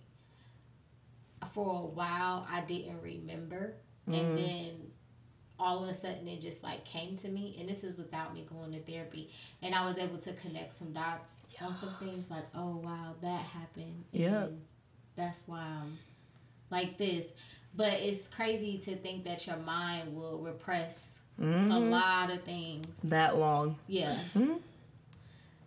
[1.52, 3.74] for a while I didn't remember,
[4.06, 4.36] and mm-hmm.
[4.36, 4.70] then
[5.60, 8.46] all of a sudden it just like came to me and this is without me
[8.48, 9.28] going to therapy
[9.62, 13.40] and i was able to connect some dots on some things like oh wow that
[13.42, 14.46] happened Yeah.
[15.16, 15.98] that's why i'm
[16.70, 17.32] like this
[17.74, 21.90] but it's crazy to think that your mind will repress a Mhm.
[21.90, 23.76] lot of things That long.
[23.86, 24.20] yeah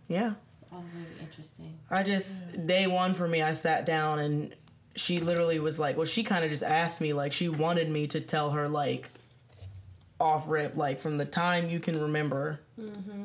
[0.08, 0.34] Yeah.
[0.46, 4.54] it's all very interesting I just day one for me, I sat down and
[4.94, 8.06] she literally was like, well, she kind of just asked me like she wanted me
[8.08, 9.08] to tell her like
[10.22, 13.24] off rip like from the time you can remember mm-hmm.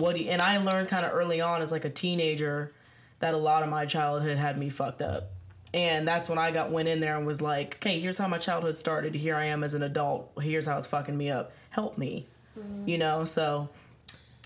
[0.00, 2.72] what he, and I learned kind of early on as like a teenager
[3.20, 5.30] that a lot of my childhood had me fucked up.
[5.72, 8.36] And that's when I got went in there and was like, okay, here's how my
[8.36, 9.14] childhood started.
[9.14, 10.30] Here I am as an adult.
[10.40, 11.52] Here's how it's fucking me up.
[11.70, 12.26] Help me.
[12.58, 12.88] Mm-hmm.
[12.88, 13.70] You know, so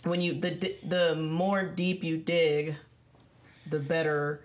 [0.05, 2.77] when you the the more deep you dig,
[3.69, 4.43] the better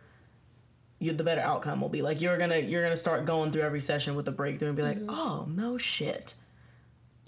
[0.98, 2.02] you the better outcome will be.
[2.02, 4.84] Like you're gonna you're gonna start going through every session with a breakthrough and be
[4.84, 5.10] like, mm-hmm.
[5.10, 6.34] oh no shit.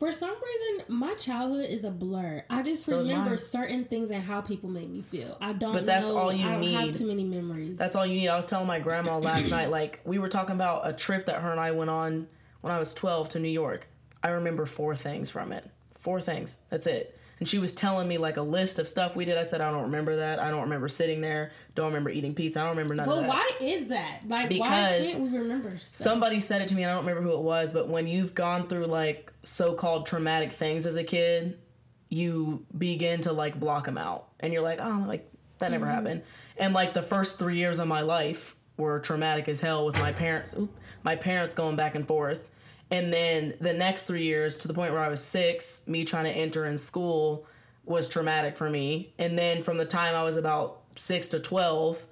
[0.04, 2.44] For some reason, my childhood is a blur.
[2.50, 5.38] I just So remember certain things and how people made me feel.
[5.39, 5.72] I don't.
[5.72, 7.78] But that's know, all you I don't have too many memories.
[7.78, 8.28] That's all you need.
[8.28, 11.42] I was telling my grandma last night, like we were talking about a trip that
[11.42, 12.28] her and I went on
[12.60, 13.88] when I was 12 to New York.
[14.22, 15.70] I remember four things from it.
[16.00, 16.58] Four things.
[16.70, 17.18] That's it.
[17.43, 19.38] And she was telling me like a list of stuff we did.
[19.38, 20.39] I said I don't remember that.
[20.39, 21.51] I don't remember sitting there.
[21.75, 22.62] Don't remember eating pizza.
[22.62, 23.29] I don't remember none Well, of that.
[23.32, 24.21] Well, why is that?
[24.25, 26.08] Like, why can't we remember stuff?
[26.08, 28.34] Somebody said it to me, and I don't remember who it was, but when you've
[28.34, 31.60] gone through like so called traumatic things as a kid,
[32.08, 34.29] you begin to like block them out.
[34.39, 35.29] And you're like, oh, like
[35.60, 35.95] that never mm-hmm.
[35.95, 36.21] happened.
[36.56, 40.13] And like the first three years of my life were traumatic as hell with my
[40.13, 40.56] parents,
[41.03, 42.47] my parents going back and forth.
[42.91, 46.26] And then the next three years to the point where I was six, me trying
[46.26, 47.48] to enter in school
[47.86, 49.13] was traumatic for me.
[49.17, 52.04] And then from the time I was about six to 12,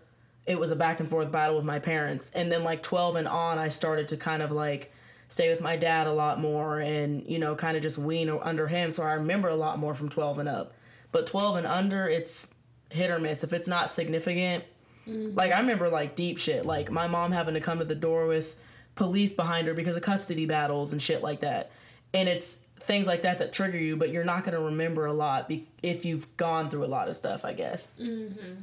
[0.46, 2.32] it was a back and forth battle with my parents.
[2.34, 4.92] And then like 12 and on, I started to kind of like
[5.30, 8.68] stay with my dad a lot more and, you know, kind of just wean under
[8.68, 8.92] him.
[8.92, 10.74] So I remember a lot more from 12 and up.
[11.12, 12.54] But 12 and under, it's
[12.90, 13.44] hit or miss.
[13.44, 14.64] If it's not significant,
[15.08, 15.38] mm-hmm.
[15.38, 18.28] like I remember like deep shit, like my mom having to come to the door
[18.28, 18.58] with
[18.96, 21.72] police behind her because of custody battles and shit like that.
[22.14, 25.14] And it's things like that that trigger you, but you're not going to remember a
[25.14, 28.00] lot be- if you've gone through a lot of stuff, I guess.
[28.02, 28.62] Mm-hmm.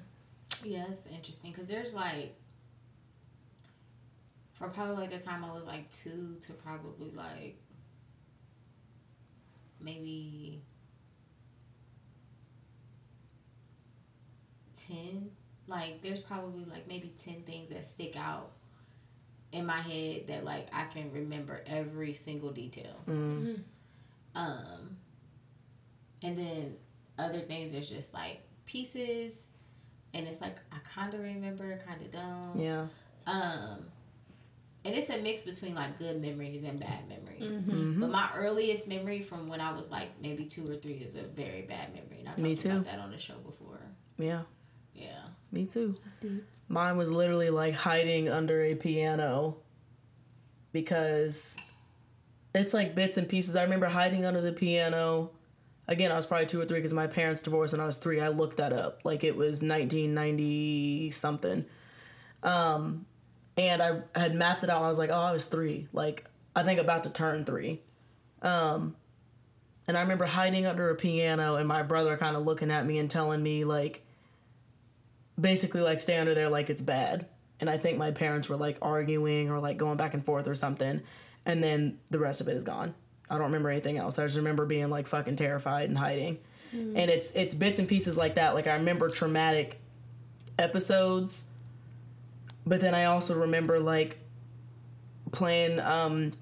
[0.64, 2.34] Yeah, it's interesting because there's like,
[4.52, 7.56] for probably like the time I was like two to probably like
[9.80, 10.60] maybe
[14.88, 15.30] 10,
[15.68, 18.50] like there's probably like maybe 10 things that stick out
[19.52, 22.96] in my head that like I can remember every single detail.
[23.08, 23.60] Mm.
[24.34, 24.96] Um,
[26.22, 26.76] and then
[27.18, 29.46] other things is just like pieces,
[30.14, 32.60] and it's like I kind of remember, kind of don't.
[32.60, 32.86] Yeah.
[33.26, 33.86] Um,
[34.84, 37.60] and it's a mix between like good memories and bad memories.
[37.62, 38.00] Mhm.
[38.00, 41.22] But my earliest memory from when I was like maybe two or three is a
[41.22, 42.20] very bad memory.
[42.20, 42.70] And I talked Me too.
[42.70, 43.80] about that on the show before.
[44.18, 44.42] Yeah.
[44.94, 45.20] Yeah.
[45.52, 45.94] Me too.
[46.04, 46.44] That's deep.
[46.68, 49.56] Mine was literally like hiding under a piano
[50.72, 51.56] because
[52.54, 53.56] it's like bits and pieces.
[53.56, 55.30] I remember hiding under the piano.
[55.86, 58.20] Again, I was probably two or three because my parents divorced when I was three.
[58.20, 59.00] I looked that up.
[59.04, 61.64] Like it was 1990 something.
[62.42, 63.06] Um,
[63.56, 64.82] and I had mapped it out.
[64.82, 65.88] I was like, oh, I was three.
[65.92, 67.80] Like, I think about to turn three.
[68.40, 68.94] Um,
[69.88, 72.98] and I remember hiding under a piano and my brother kind of looking at me
[72.98, 74.04] and telling me, like,
[75.40, 77.26] basically like stay under there like it's bad.
[77.60, 80.54] And I think my parents were like arguing or like going back and forth or
[80.54, 81.00] something.
[81.44, 82.94] And then the rest of it is gone.
[83.30, 84.18] I don't remember anything else.
[84.18, 86.38] I just remember being like fucking terrified and hiding.
[86.72, 88.54] And it's it's bits and pieces like that.
[88.54, 89.80] Like I remember traumatic
[90.58, 91.46] episodes,
[92.66, 94.18] but then I also remember like
[95.32, 96.32] playing um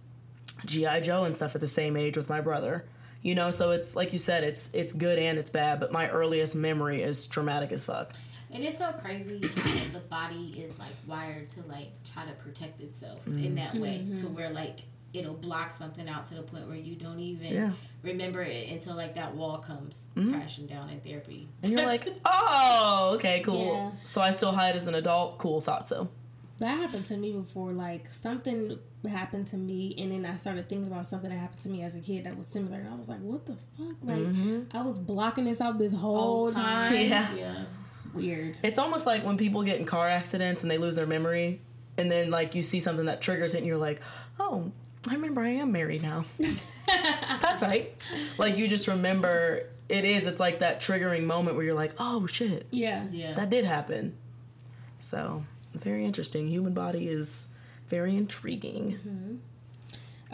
[0.65, 2.87] GI Joe and stuff at the same age with my brother.
[3.23, 6.09] You know, so it's like you said, it's it's good and it's bad, but my
[6.11, 8.13] earliest memory is traumatic as fuck.
[8.57, 12.81] And it's so crazy how the body is like wired to like try to protect
[12.81, 14.81] itself in that way to where like
[15.13, 17.73] it'll block something out to the point where you don't even Yeah.
[18.03, 20.33] remember it until like that wall comes Mhm.
[20.33, 21.49] crashing down in therapy.
[21.63, 23.75] And you're like, oh, okay, cool.
[23.75, 23.91] Yeah.
[24.07, 25.37] So I still hide as an adult.
[25.39, 26.09] Cool, thought so.
[26.59, 27.73] That happened to me before.
[27.73, 31.69] Like something happened to me, and then I started thinking about something that happened to
[31.69, 34.17] me as a kid that was similar, and I was like, "What the fuck?" Like
[34.19, 34.65] Mhm.
[34.73, 36.17] I was blocking this out this whole
[36.47, 36.93] Whole time.
[37.09, 37.35] Yeah.
[37.35, 37.65] yeah.
[38.17, 38.59] Weird.
[38.63, 41.61] It's almost like when people get in car accidents and they lose their memory,
[41.97, 44.01] and then like you see something that triggers it, and you're like,
[44.41, 44.73] oh,
[45.09, 46.25] I remember I am married now.
[46.87, 47.95] That's right.
[48.39, 50.27] Like you just remember it is.
[50.27, 53.07] It's like that triggering moment where you're like, oh shit, Yeah.
[53.11, 53.35] Yeah.
[53.35, 54.17] that did happen.
[55.03, 56.49] So very interesting.
[56.49, 57.47] Human body is
[57.89, 58.99] very intriguing.
[59.07, 59.37] Mm-hmm.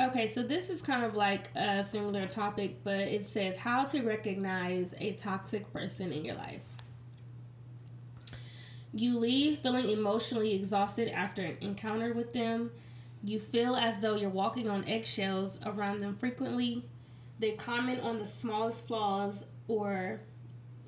[0.00, 4.00] Okay, so this is kind of like a similar topic, but it says how to
[4.02, 6.62] recognize a toxic person in your life.
[8.94, 12.70] You leave feeling emotionally exhausted after an encounter with them.
[13.24, 16.84] You feel as though you're walking on eggshells around them frequently.
[17.38, 20.20] They comment on the smallest flaws or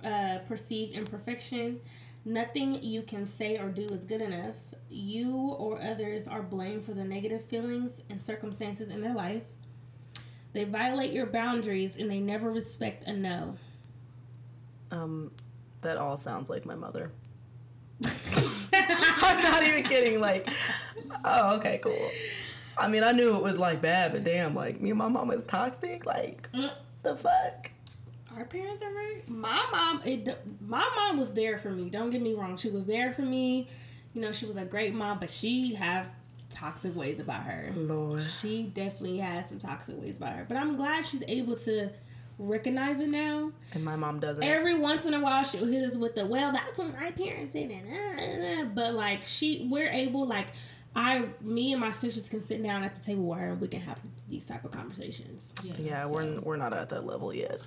[0.04, 1.80] uh, perceived imperfection.
[2.24, 4.56] Nothing you can say or do is good enough.
[4.90, 9.42] You or others are blamed for the negative feelings and circumstances in their life.
[10.52, 13.56] They violate your boundaries and they never respect a no.
[14.90, 15.32] Um,
[15.80, 17.10] that all sounds like my mother.
[18.72, 20.20] I'm not even kidding.
[20.20, 20.48] Like,
[21.24, 22.10] oh, okay, cool.
[22.76, 25.28] I mean, I knew it was like bad, but damn, like me and my mom
[25.28, 26.04] was toxic.
[26.06, 26.72] Like, Mm.
[27.02, 27.70] the fuck?
[28.36, 29.28] Our parents are married.
[29.28, 30.26] My mom, it,
[30.60, 31.88] my mom was there for me.
[31.88, 32.56] Don't get me wrong.
[32.56, 33.68] She was there for me.
[34.12, 36.08] You know, she was a great mom, but she have
[36.50, 37.72] toxic ways about her.
[37.76, 38.22] Lord.
[38.22, 40.44] She definitely has some toxic ways about her.
[40.48, 41.90] But I'm glad she's able to
[42.38, 43.52] recognize it now.
[43.72, 44.42] And my mom doesn't.
[44.42, 47.52] Every once in a while, she'll hit us with the, well, that's what my parents
[47.52, 47.70] did.
[47.70, 50.48] And, uh, uh, uh," but like, she, we're able, like,
[50.96, 53.68] I, me and my sisters can sit down at the table with her and we
[53.68, 55.52] can have these type of conversations.
[55.62, 57.60] yeah, we're we're not at that level yet.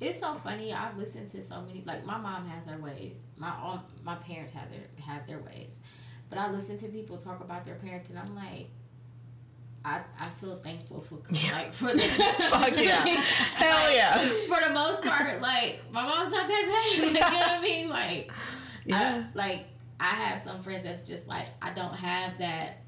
[0.00, 0.72] It's so funny.
[0.72, 1.82] I've listened to so many.
[1.86, 3.26] Like my mom has her ways.
[3.36, 5.80] My all, my parents have their have their ways,
[6.28, 8.68] but I listen to people talk about their parents, and I'm like,
[9.88, 11.16] I I feel thankful for
[11.52, 11.98] like for the
[12.50, 13.04] Fuck yeah.
[13.06, 14.18] Hell yeah.
[14.46, 16.96] For the most part, like my mom's not that bad.
[17.06, 17.88] you know what I mean?
[17.88, 18.30] Like,
[18.84, 19.24] Yeah.
[19.34, 19.64] I, like
[20.00, 22.82] I have some friends that's just like I don't have that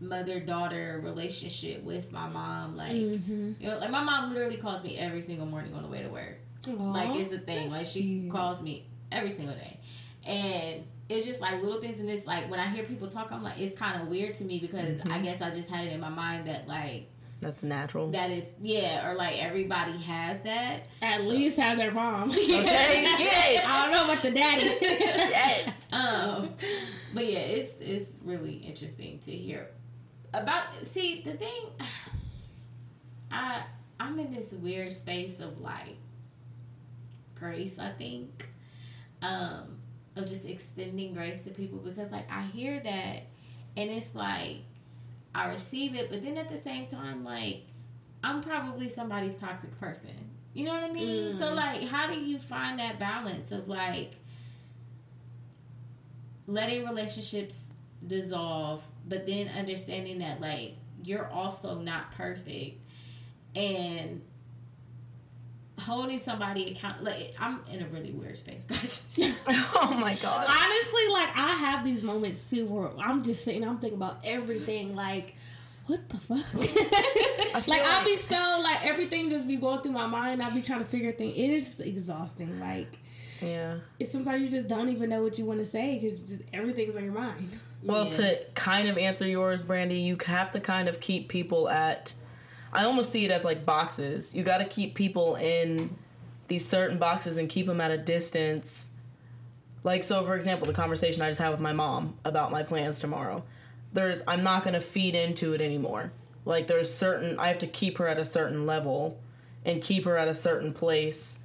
[0.00, 2.76] mother daughter relationship with my mom.
[2.76, 3.52] Like, Mm-hmm.
[3.60, 6.08] you know, like my mom literally calls me every single morning on the way to
[6.08, 6.38] work.
[6.66, 7.70] Like it's a thing.
[7.70, 9.78] Like she calls me every single day,
[10.26, 12.26] and it's just like little things in this.
[12.26, 15.00] Like when I hear people talk, I'm like, it's kind of weird to me because
[15.10, 18.10] I guess I just had it in my mind that like That's natural.
[18.12, 20.86] that is yeah, or like everybody has that.
[21.02, 22.30] At least have their mom.
[22.34, 23.06] Okay.
[23.18, 23.68] Shit.
[23.68, 24.68] I don't know about the daddy.
[24.80, 25.72] Shit.
[25.92, 26.50] Um,
[27.12, 29.68] but yeah, it's it's really interesting to hear
[30.32, 30.64] about.
[30.84, 31.66] See, the thing,
[33.30, 33.62] I
[34.00, 35.96] I'm in this weird space of like
[37.34, 37.78] grace.
[37.78, 38.48] I think,
[39.22, 39.73] um,
[40.16, 43.22] of just extending grace to people because like I hear that,
[43.76, 44.58] and it's like
[45.34, 47.62] I receive it, but then at the same time, like
[48.22, 50.30] I'm probably somebody's toxic person.
[50.54, 51.32] You know what I mean?
[51.32, 51.56] So Mm.
[51.56, 54.12] like, how do you find that balance of like
[56.46, 57.68] letting relationships
[58.06, 60.72] dissolve, but then understanding that like
[61.02, 62.78] you're also not perfect
[63.54, 64.22] and
[65.78, 69.00] holding somebody account like I'm in a really weird space, guys.
[69.48, 70.46] Oh my god.
[70.48, 74.94] Honestly, like I have these moments too where I'm just sitting, I'm thinking about everything,
[74.94, 75.34] like.
[75.86, 76.54] What the fuck?
[77.68, 80.42] like feel I'll be so like everything just be going through my mind.
[80.42, 81.34] I'll be trying to figure things.
[81.36, 82.58] It is exhausting.
[82.58, 82.98] Like
[83.42, 83.80] Yeah.
[84.00, 86.96] it's sometimes you just don't even know what you want to say because just everything's
[86.96, 87.50] on your mind.
[87.82, 88.16] Well, Yeah.
[88.16, 92.14] to kind of answer yours, Brandy, you have to kind of keep people at.
[92.74, 94.34] I almost see it as like boxes.
[94.34, 95.96] You got to keep people in
[96.48, 98.90] these certain boxes and keep them at a distance.
[99.84, 103.00] Like, so for example, the conversation I just had with my mom about my plans
[103.00, 103.44] tomorrow.
[103.92, 106.10] There's, I'm not going to feed into it anymore.
[106.44, 109.18] Like, there's certain, I have to keep her at a certain level
[109.64, 111.38] and keep her at a certain place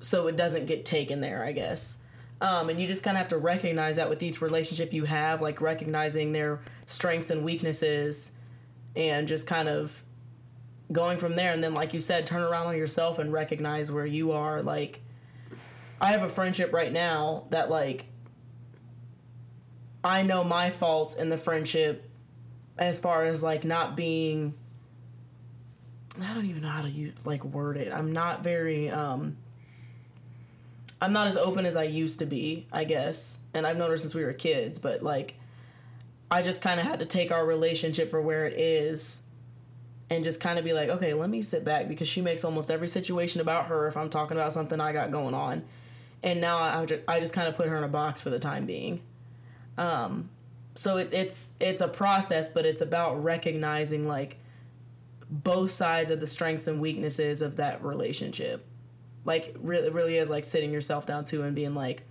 [0.00, 2.02] so it doesn't get taken there, I guess.
[2.40, 5.42] Um, and you just kind of have to recognize that with each relationship you have,
[5.42, 8.32] like recognizing their strengths and weaknesses,
[8.98, 10.04] and just kind of
[10.92, 11.52] going from there.
[11.52, 14.62] And then, like you said, turn around on yourself and recognize where you are.
[14.62, 15.00] Like,
[16.00, 18.04] I have a friendship right now that, like,
[20.04, 22.10] I know my faults in the friendship
[22.76, 24.52] as far as, like, not being
[26.20, 27.92] I don't even know how to use like word it.
[27.92, 29.36] I'm not very um
[31.00, 33.38] I'm not as open as I used to be, I guess.
[33.54, 35.34] And I've known her since we were kids, but like
[36.30, 39.22] I just kind of had to take our relationship for where it is
[40.10, 42.70] and just kind of be like, okay, let me sit back because she makes almost
[42.70, 45.64] every situation about her if I'm talking about something I got going on.
[46.22, 48.38] And now I just, I just kind of put her in a box for the
[48.38, 49.00] time being.
[49.76, 50.30] Um,
[50.74, 54.36] so it's it's it's a process, but it's about recognizing like
[55.30, 58.66] both sides of the strengths and weaknesses of that relationship.
[59.24, 62.02] Like really really is like sitting yourself down too and being like,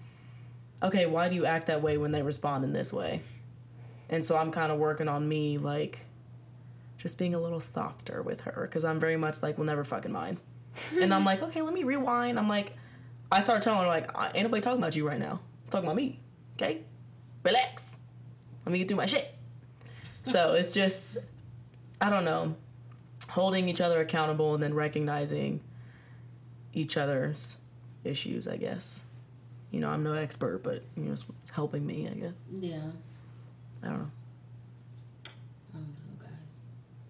[0.83, 3.21] okay, why do you act that way when they respond in this way?
[4.09, 5.99] And so I'm kind of working on me like
[6.97, 10.11] just being a little softer with her because I'm very much like, we'll never fucking
[10.11, 10.39] mind.
[10.99, 12.39] and I'm like, okay, let me rewind.
[12.39, 12.73] I'm like,
[13.31, 15.39] I started telling her like, ain't nobody talking about you right now.
[15.65, 16.19] I'm talking about me.
[16.55, 16.81] Okay,
[17.43, 17.83] relax.
[18.65, 19.33] Let me get through my shit.
[20.23, 21.17] So it's just,
[22.01, 22.55] I don't know,
[23.29, 25.61] holding each other accountable and then recognizing
[26.73, 27.57] each other's
[28.03, 28.47] issues.
[28.47, 29.01] I guess.
[29.71, 32.07] You know, I'm no expert, but you know, it's helping me.
[32.09, 32.33] I guess.
[32.59, 32.79] Yeah.
[33.83, 34.09] I don't know.
[35.73, 36.57] I don't know, guys.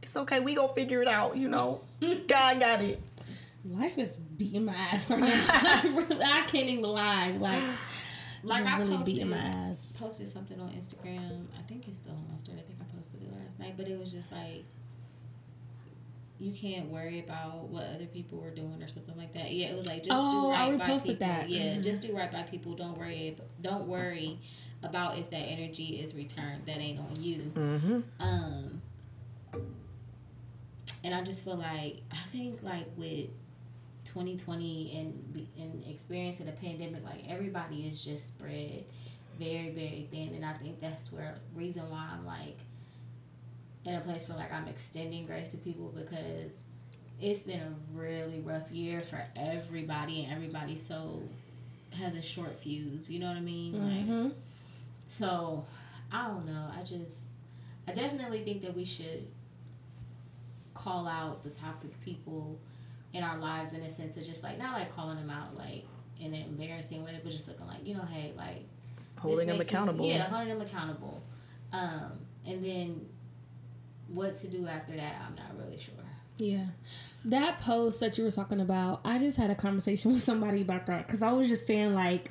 [0.02, 0.40] It's okay.
[0.40, 1.38] We gonna figure it out.
[1.38, 3.02] You know, God got it.
[3.66, 5.28] Life is beating my ass right now.
[6.26, 7.36] I can't even lie.
[7.38, 7.64] Like,
[8.44, 9.94] Like I really posted, beating my ass.
[10.00, 11.48] posted something on Instagram.
[11.58, 12.58] I think it's still on my story.
[12.60, 14.64] I think I posted it last night, but it was just like
[16.40, 19.52] you can't worry about what other people were doing or something like that.
[19.52, 21.16] Yeah, it was like just Oh, do I right by people.
[21.28, 21.50] that.
[21.50, 21.84] Yeah, Mhm.
[21.84, 22.76] just do right by people.
[22.76, 23.36] Don't worry.
[23.64, 24.40] Don't worry
[24.84, 26.66] about if that energy is returned.
[26.66, 27.52] That ain't on you.
[27.56, 28.00] Mm-hmm.
[28.20, 28.82] Um,
[31.04, 33.30] and I just feel like I think like with
[34.06, 38.84] 2020 and and experiencing a pandemic, like everybody is just spread
[39.40, 42.58] very very thin, and I think that's where reason why I'm like
[43.86, 46.66] in a place where like I'm extending grace to people because
[47.20, 51.22] it's been a really rough year for everybody, and everybody so
[51.92, 53.10] has a short fuse.
[53.10, 53.74] You know what I mean?
[53.74, 54.32] Like Mhm.
[55.08, 55.66] So,
[56.12, 56.68] I don't know.
[56.78, 57.32] I just,
[57.88, 59.32] I definitely think that we should
[60.76, 62.60] call out the toxic people
[63.14, 65.86] in our lives in a sense of just like, not like calling them out like
[66.20, 69.58] in an embarrassing way, but just looking like, you know, hey, like, this Holding them
[69.58, 70.06] makes me- accountable.
[70.06, 71.22] yeah, holding them accountable.
[71.74, 72.12] Um,
[72.46, 73.06] and then
[74.10, 75.94] what to do after that, I'm not really sure.
[76.38, 76.66] Yeah.
[77.26, 80.86] That post that you were talking about, I just had a conversation with somebody about
[80.86, 82.30] that because I was just saying, like,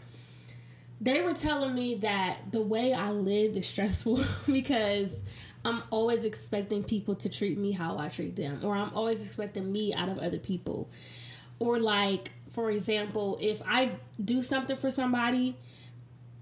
[1.00, 5.10] they were telling me that the way I live is stressful because
[5.64, 9.70] I'm always expecting people to treat me how I treat them, or I'm always expecting
[9.70, 10.88] me out of other people.
[11.58, 13.92] Or, like, for example, if I
[14.24, 15.56] do something for somebody,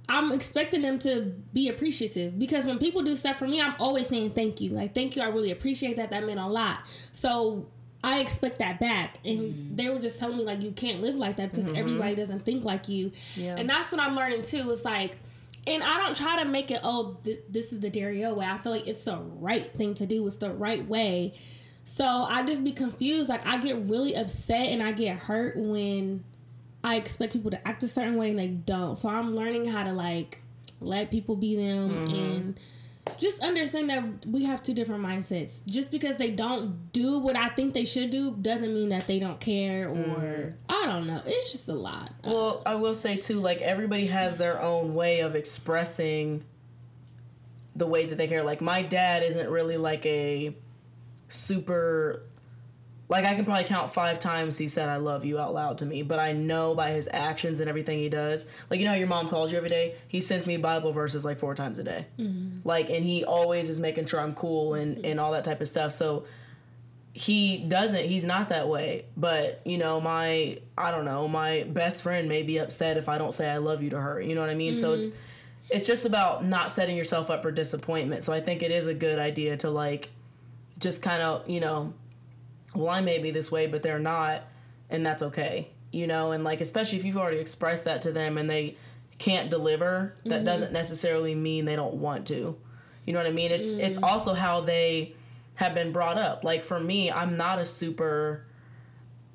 [0.09, 4.09] I'm expecting them to be appreciative because when people do stuff for me, I'm always
[4.09, 4.71] saying thank you.
[4.71, 6.11] Like, thank you, I really appreciate that.
[6.11, 6.83] That meant a lot.
[7.13, 7.67] So
[8.05, 9.17] I expect that back.
[9.25, 9.77] And mm.
[9.77, 11.77] they were just telling me, like, you can't live like that because mm-hmm.
[11.77, 13.13] everybody doesn't think like you.
[13.35, 13.57] Yeah.
[13.57, 14.71] And that's what I'm learning too.
[14.71, 15.17] It's like,
[15.67, 18.45] and I don't try to make it, oh, this, this is the Dario way.
[18.45, 21.33] I feel like it's the right thing to do, it's the right way.
[21.85, 23.31] So I just be confused.
[23.31, 26.25] Like, I get really upset and I get hurt when
[26.83, 28.97] I expect people to act a certain way and they don't.
[28.97, 30.43] So I'm learning how to like
[30.81, 32.15] let people be them mm-hmm.
[32.15, 32.61] and
[33.19, 35.65] just understand that we have two different mindsets.
[35.67, 39.19] Just because they don't do what I think they should do doesn't mean that they
[39.19, 40.51] don't care or mm-hmm.
[40.69, 41.23] I don't know.
[41.27, 42.13] It's just a lot.
[42.25, 46.45] Well, I will say too, like everybody has their own way of expressing
[47.77, 48.43] the way that they care.
[48.43, 50.57] Like my dad isn't really like a
[51.29, 52.23] super
[53.09, 55.87] like I can probably count five times he said I love you out loud to
[55.87, 58.47] me, but I know by his actions and everything he does.
[58.71, 59.97] Like you know how your mom calls you every day?
[60.09, 62.07] He sends me Bible verses like four times a day.
[62.19, 62.67] Mm-hmm.
[62.67, 65.05] Like and he always is making sure I'm cool and mm-hmm.
[65.05, 65.93] and all that type of stuff.
[65.93, 66.25] So
[67.15, 72.03] he doesn't he's not that way but you know my i don't know my best
[72.03, 74.41] friend may be upset if i don't say i love you to her you know
[74.41, 75.17] what i mean so it's mm-hmm.
[75.71, 78.95] it's just about not setting yourself up for disappointment so i think it is a
[78.95, 80.09] good idea to like
[80.81, 81.95] just kind of you know
[82.75, 84.43] well i may be this way but they're not
[84.91, 88.39] and that's okay you know and like especially if you've already expressed that to them
[88.39, 88.77] and they
[89.18, 90.45] can't deliver that mm-hmm.
[90.45, 92.57] doesn't necessarily mean they don't want to
[93.07, 93.79] you know what i mean it's mm.
[93.79, 95.14] it's also how they
[95.57, 96.45] have been brought up.
[96.45, 98.47] Like for me, I'm not a super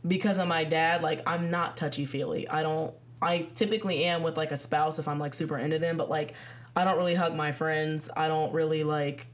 [0.07, 2.47] because of my dad, like I'm not touchy feely.
[2.47, 5.97] I don't I typically am with like a spouse if I'm like super into them,
[5.97, 6.33] but like
[6.75, 8.09] I don't really hug my friends.
[8.15, 9.27] I don't really like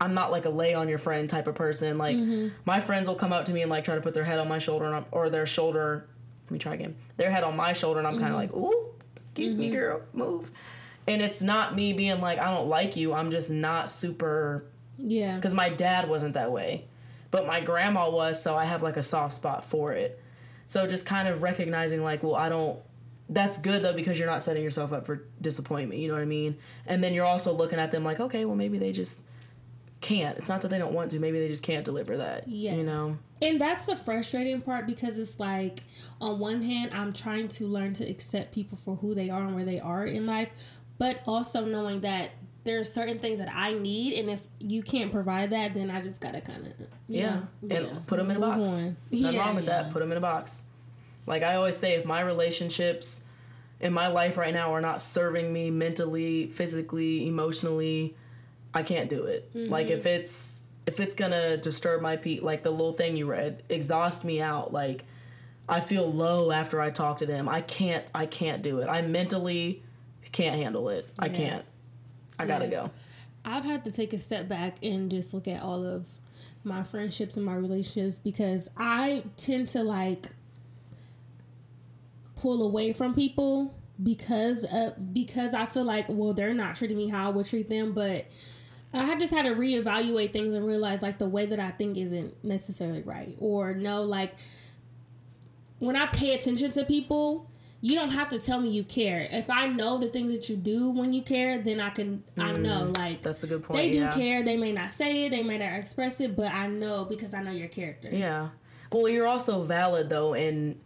[0.00, 1.98] I'm not like a lay on your friend type of person.
[1.98, 2.48] Like mm-hmm.
[2.64, 4.48] my friends will come up to me and like try to put their head on
[4.48, 6.06] my shoulder and I'm, or their shoulder.
[6.46, 6.96] Let me try again.
[7.16, 8.56] Their head on my shoulder and I'm kind of mm-hmm.
[8.56, 8.86] like, "Ooh,
[9.26, 9.74] excuse me, mm-hmm.
[9.74, 10.50] girl, move."
[11.06, 13.12] And it's not me being like I don't like you.
[13.12, 14.64] I'm just not super
[14.98, 15.36] Yeah.
[15.36, 16.84] because my dad wasn't that way.
[17.30, 20.18] but my grandma was, so I have like a soft spot for it.
[20.66, 22.78] So just kind of recognizing like, well, I don't
[23.30, 26.26] that's good though because you're not setting yourself up for disappointment, you know what I
[26.26, 26.56] mean?
[26.86, 29.24] And then you're also looking at them like, okay, well maybe they just
[30.00, 30.38] can't.
[30.38, 32.46] It's not that they don't want to, maybe they just can't deliver that.
[32.48, 32.74] Yeah.
[32.74, 33.18] You know?
[33.42, 35.80] And that's the frustrating part because it's like,
[36.20, 39.54] on one hand, I'm trying to learn to accept people for who they are and
[39.54, 40.48] where they are in life,
[40.98, 42.30] but also knowing that
[42.64, 46.02] there are certain things that I need, and if you can't provide that, then I
[46.02, 46.72] just gotta kind of,
[47.06, 47.40] Yeah.
[47.62, 47.76] Yeah.
[47.76, 48.58] And put them in a box.
[48.70, 49.38] Nothing Yeah.
[49.38, 49.84] wrong with Yeah.
[49.84, 49.92] that.
[49.92, 50.64] Put them in a box.
[51.26, 53.24] Like I always say, if my relationships
[53.80, 58.16] in my life right now are not serving me mentally, physically, emotionally,
[58.74, 59.50] I can't do it.
[59.54, 63.62] Like if it's if it's gonna disturb my peace, like the little thing you read,
[63.68, 64.72] exhaust me out.
[64.72, 65.04] Like
[65.68, 67.48] I feel low after I talk to them.
[67.48, 68.04] I can't.
[68.14, 68.88] I can't do it.
[68.88, 69.82] I mentally
[70.32, 71.08] can't handle it.
[71.18, 71.64] I can't.
[72.38, 72.90] I gotta go.
[73.44, 76.06] I've had to take a step back and just look at all of
[76.64, 80.28] my friendships and my relationships because I tend to like
[82.36, 87.08] pull away from people because uh because I feel like well they're not treating me
[87.08, 88.26] how I would treat them but
[88.92, 91.96] I had just had to reevaluate things and realize like the way that I think
[91.96, 94.32] isn't necessarily right or no like
[95.78, 99.48] when I pay attention to people you don't have to tell me you care if
[99.48, 102.60] I know the things that you do when you care then I can I mm,
[102.60, 103.78] know like That's a good point.
[103.78, 104.14] they do yeah.
[104.14, 107.34] care they may not say it they may not express it but I know because
[107.34, 108.48] I know your character Yeah.
[108.90, 110.80] Well, you're also valid though in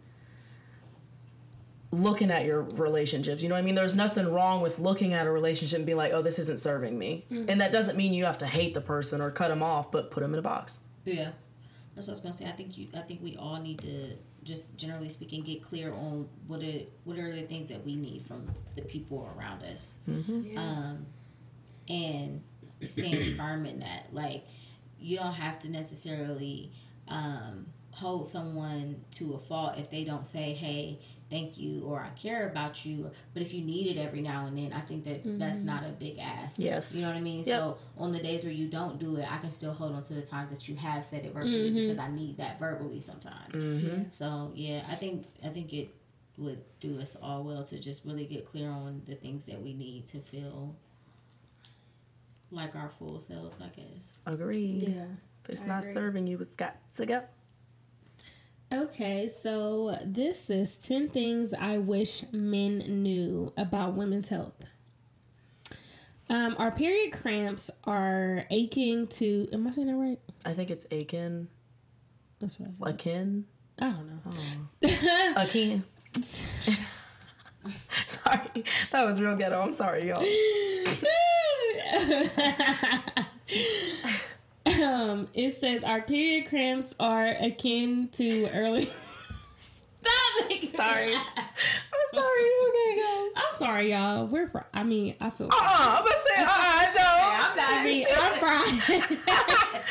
[1.93, 3.43] looking at your relationships.
[3.43, 3.75] You know what I mean?
[3.75, 6.97] There's nothing wrong with looking at a relationship and being like, "Oh, this isn't serving
[6.97, 9.91] me." And that doesn't mean you have to hate the person or cut them off,
[9.91, 10.79] but put them in a box.
[11.05, 11.31] Yeah,
[11.95, 12.45] that's what I was gonna say.
[12.45, 12.87] I think you.
[12.95, 17.17] I think we all need to just generally speaking get clear on what it what
[17.17, 19.95] are the things that we need from the people around us,
[20.57, 21.05] um,
[21.87, 22.41] and
[22.85, 24.07] stand firm in that.
[24.11, 24.45] Like
[24.99, 26.71] you don't have to necessarily
[27.07, 30.99] um, hold someone to a fault if they don't say, "Hey,
[31.33, 34.55] thank you," or "I care about you." But if you need it every now and
[34.57, 36.59] then, I think that that's not a big ask.
[36.59, 36.93] Yes.
[36.95, 37.43] you know what I mean.
[37.43, 37.45] Yep.
[37.45, 40.13] So on the days where you don't do it, I can still hold on to
[40.13, 43.53] the times that you have said it verbally because I need that verbally sometimes.
[43.55, 44.03] Mm-hmm.
[44.11, 45.89] So yeah, I think I think it
[46.37, 49.73] would do us all well to just really get clear on the things that we
[49.73, 50.75] need to feel
[52.51, 53.59] like our full selves.
[53.61, 54.21] I guess.
[54.25, 54.83] Agreed.
[54.87, 55.05] yeah
[55.43, 55.93] If it's I not agree.
[55.93, 57.21] serving you, it's got to go.
[58.73, 64.55] Okay, so this is 10 things I wish men knew about women's health.
[66.27, 69.47] Um, our period cramps are aching to.
[69.53, 70.19] Am I saying that right?
[70.43, 71.49] I think it's Akin,
[72.39, 72.95] That's what I said.
[72.95, 73.45] Akin,
[73.77, 74.19] I don't know.
[74.25, 75.33] Oh.
[75.43, 75.83] Akin.
[78.25, 79.61] sorry, that was real ghetto.
[79.61, 80.23] I'm sorry, y'all.
[84.83, 88.83] um, it says our period cramps are akin to early.
[90.01, 90.75] Stop it!
[90.75, 92.41] Sorry, I'm sorry.
[92.69, 93.29] Okay, go.
[93.35, 94.27] I'm sorry, y'all.
[94.27, 94.49] We're.
[94.49, 95.47] Fr- I mean, I feel.
[95.47, 97.09] Uh, uh I'm gonna say, uh, uh, no.
[97.23, 97.69] I'm not.
[97.69, 99.83] I mean, I'm fried.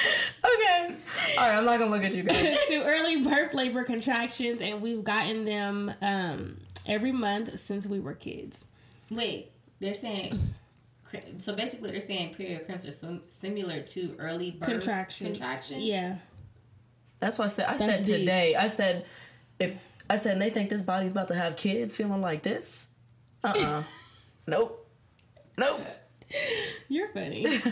[0.45, 0.97] Okay.
[1.39, 2.59] All right, I'm not gonna look at you guys.
[2.69, 8.15] to early birth labor contractions, and we've gotten them um, every month since we were
[8.15, 8.57] kids.
[9.11, 10.55] Wait, they're saying.
[11.37, 15.39] So basically, they're saying period cramps are sim- similar to early birth Contractions.
[15.39, 15.83] Contractions.
[15.83, 16.17] Yeah.
[17.21, 17.67] That's why I said.
[17.67, 18.17] I That's said deep.
[18.21, 18.55] today.
[18.57, 19.07] I said,
[19.59, 19.75] if
[20.11, 22.89] I said they think this body's about to have kids feeling like this.
[23.45, 23.53] Uh.
[23.57, 23.83] uh
[24.47, 24.89] nope.
[25.59, 25.81] Nope.
[26.89, 27.63] You're funny.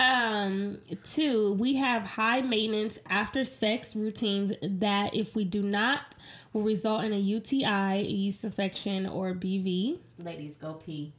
[0.00, 6.16] um, two, we have high maintenance after sex routines that, if we do not,
[6.52, 9.98] will result in a UTI, yeast infection, or BV.
[10.18, 11.12] Ladies, go pee.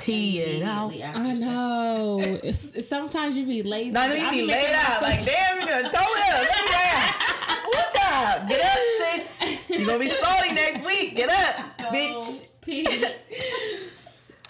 [0.00, 0.92] Pee it out.
[0.92, 2.18] I know.
[2.20, 3.90] It's, it's- sometimes you be lazy.
[3.90, 5.02] Not I even be be laid out.
[5.02, 6.42] Like, damn, you done throw it up.
[6.42, 7.66] Let me down.
[7.66, 8.48] What's up?
[8.48, 9.58] Get up, sis.
[9.68, 11.16] You gonna be salty next week.
[11.16, 12.48] Get up, Go bitch.
[12.60, 12.84] pee.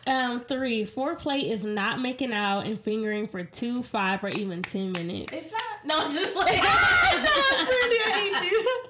[0.08, 4.92] Um, three, foreplay is not making out and fingering for two, five, or even ten
[4.92, 5.30] minutes.
[5.34, 5.62] It's not.
[5.84, 6.60] No, I'm just playing.
[6.60, 8.84] Brandy, I hate you.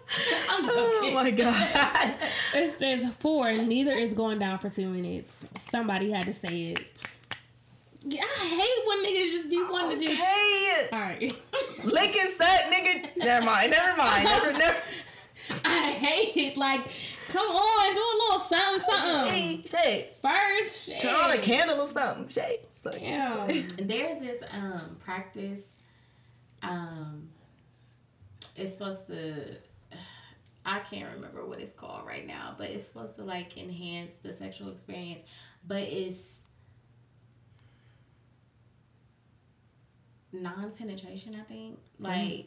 [0.49, 2.14] I'm Oh my god.
[2.55, 5.45] It says four, neither is going down for two minutes.
[5.59, 6.87] Somebody had to say it.
[8.03, 10.19] Yeah, I hate when niggas just be wanting to just.
[10.21, 11.35] Hey, All right.
[11.85, 13.16] licking suck, nigga.
[13.16, 13.73] Never mind.
[13.73, 14.25] Never mind.
[14.25, 14.77] Never, never.
[15.65, 16.57] I hate it.
[16.57, 16.89] Like,
[17.29, 19.33] come on, do a little something, something.
[19.33, 20.19] Hey, shit.
[20.23, 21.01] First, shit.
[21.01, 22.29] Turn on a candle or something.
[22.29, 22.69] Shake.
[22.83, 23.67] So, Damn.
[23.77, 25.77] There's this um practice.
[26.63, 27.29] Um,
[28.57, 29.57] it's supposed to.
[30.65, 34.33] I can't remember what it's called right now, but it's supposed to like enhance the
[34.33, 35.23] sexual experience.
[35.67, 36.33] But it's
[40.33, 41.37] non-penetration.
[41.41, 42.47] I think like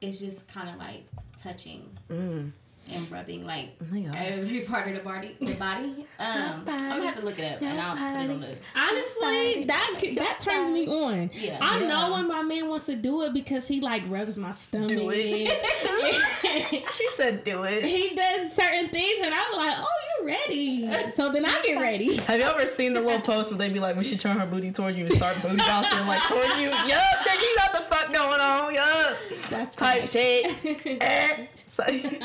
[0.00, 1.06] it's just kind of like
[1.40, 2.52] touching Mm.
[2.92, 4.12] and rubbing like Yeah.
[4.14, 5.36] every part of the body.
[5.40, 6.06] The body.
[6.18, 8.56] Um, I'm gonna have to look it up and I'll put it on the.
[8.76, 11.30] Honestly, that that turns me on.
[11.34, 11.58] Yeah.
[11.60, 11.88] I Yeah.
[11.88, 14.88] know when my man wants to do it because he like rubs my stomach.
[14.88, 16.84] Do it.
[16.94, 19.86] she said, "Do it." he does certain things, and I'm like, "Oh,
[20.22, 22.16] you're ready." So then I get ready.
[22.16, 24.46] Have you ever seen the little post where they be like, when she turn her
[24.46, 26.68] booty toward you and start booty bouncing like toward you?
[26.70, 26.78] Yup,
[27.26, 28.74] nigga, you got the fuck going on.
[28.74, 29.18] Yup.
[29.50, 30.56] That's Type shit.
[31.02, 31.46] Eh.
[31.78, 32.22] Like-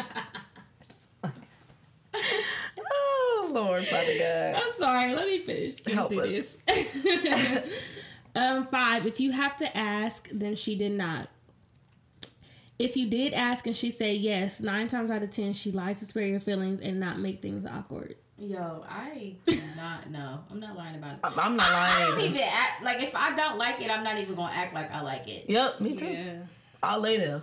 [2.80, 4.56] oh Lord, Father God.
[4.56, 5.14] I'm sorry.
[5.14, 5.82] Let me finish.
[5.84, 6.58] Get Help through us.
[6.68, 7.92] this.
[8.36, 9.06] um, five.
[9.06, 11.30] If you have to ask, then she did not.
[12.80, 16.00] If you did ask and she said yes, nine times out of ten, she lies
[16.00, 18.16] to spare your feelings and not make things awkward.
[18.38, 20.40] Yo, I do not know.
[20.52, 21.20] I'm not lying about it.
[21.24, 21.58] I'm, not lying.
[21.58, 24.54] not I don't even act like if I don't like it, I'm not even gonna
[24.54, 25.46] act like I like it.
[25.48, 26.42] Yep, me too.
[26.84, 27.42] I'll lay there.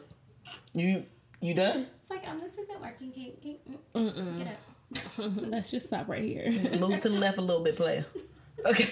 [0.72, 1.05] You
[1.41, 1.87] you done?
[2.01, 3.12] It's like, um, this isn't working.
[3.12, 4.39] Can, can, Mm-mm.
[4.39, 5.32] get up.
[5.51, 6.51] Let's just stop right here.
[6.51, 8.07] Just move to the left a little bit, player.
[8.64, 8.89] Okay.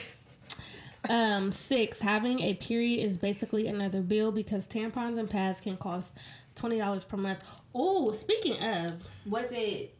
[1.12, 6.16] Um, six, having a period is basically another bill because tampons and pads can cost
[6.54, 7.40] twenty dollars per month.
[7.74, 8.92] Oh, speaking of,
[9.26, 9.94] Was it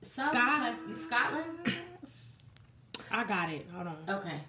[0.00, 1.74] some Scot- coun- Scotland?
[3.10, 3.66] I got it.
[3.74, 3.96] Hold on.
[4.08, 4.40] Okay,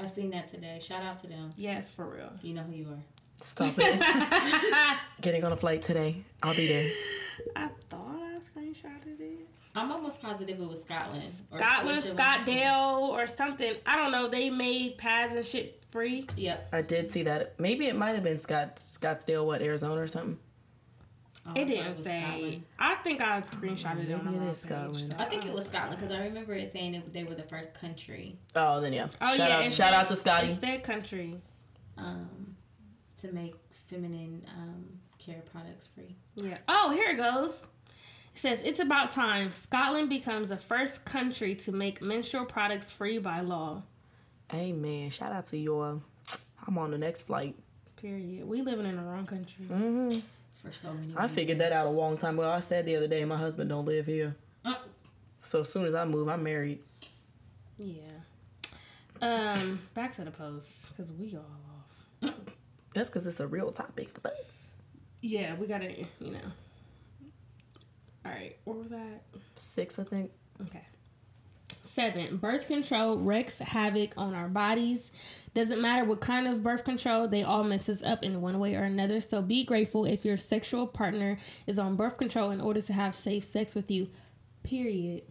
[0.00, 0.80] I seen that today.
[0.82, 1.50] Shout out to them.
[1.56, 2.32] Yes, for real.
[2.42, 3.02] You know who you are.
[3.40, 4.02] Stop it.
[5.20, 6.24] Getting on a flight today.
[6.42, 6.90] I'll be there.
[7.54, 9.46] I thought I screenshotted it.
[9.74, 11.22] I'm almost positive it was Scotland.
[11.52, 12.46] or Scotland, Switzerland.
[12.46, 13.74] Scottsdale, or something.
[13.86, 14.28] I don't know.
[14.28, 16.26] They made pads and shit free.
[16.36, 16.68] Yep.
[16.72, 17.58] I did see that.
[17.60, 20.38] Maybe it might have been Scott Scottsdale, what Arizona or something.
[21.46, 22.20] Oh, It thought didn't was say.
[22.22, 22.62] Scotland.
[22.78, 25.06] I think I screenshotted it on the Maybe it page, Scotland.
[25.06, 27.42] so I think it was Scotland because I remember it saying that they were the
[27.44, 29.06] first country Oh, then yeah.
[29.20, 30.48] Oh shout yeah, out, shout said- out to Scotty.
[30.48, 31.40] It said country.
[31.96, 32.54] um,
[33.16, 33.54] to make
[33.88, 34.84] feminine um,
[35.18, 36.14] care products free.
[36.34, 36.58] Yeah.
[36.68, 37.64] Oh, here it goes.
[38.38, 43.18] It says it's about time Scotland becomes the first country to make menstrual products free
[43.18, 43.82] by law.
[44.54, 45.10] Amen.
[45.10, 46.00] Shout out to your.
[46.64, 47.56] I'm on the next flight.
[47.96, 48.46] Period.
[48.46, 49.64] We living in the wrong country.
[49.64, 50.20] hmm
[50.54, 51.14] For so many.
[51.16, 52.48] I figured that out a long time ago.
[52.48, 54.36] I said the other day, my husband don't live here.
[54.64, 54.76] Uh.
[55.40, 56.78] So as soon as I move, I'm married.
[57.76, 58.02] Yeah.
[59.20, 61.44] Um, back to the post because we all
[62.22, 62.34] off.
[62.94, 64.16] That's because it's a real topic.
[64.22, 64.46] But
[65.22, 66.52] Yeah, we gotta, you know.
[68.24, 69.22] All right, where was that?
[69.56, 70.30] six, I think.
[70.62, 70.84] Okay.
[71.84, 75.10] Seven, birth control wreaks havoc on our bodies.
[75.54, 78.76] Doesn't matter what kind of birth control, they all mess us up in one way
[78.76, 79.20] or another.
[79.20, 83.16] So be grateful if your sexual partner is on birth control in order to have
[83.16, 84.08] safe sex with you.
[84.62, 85.22] Period.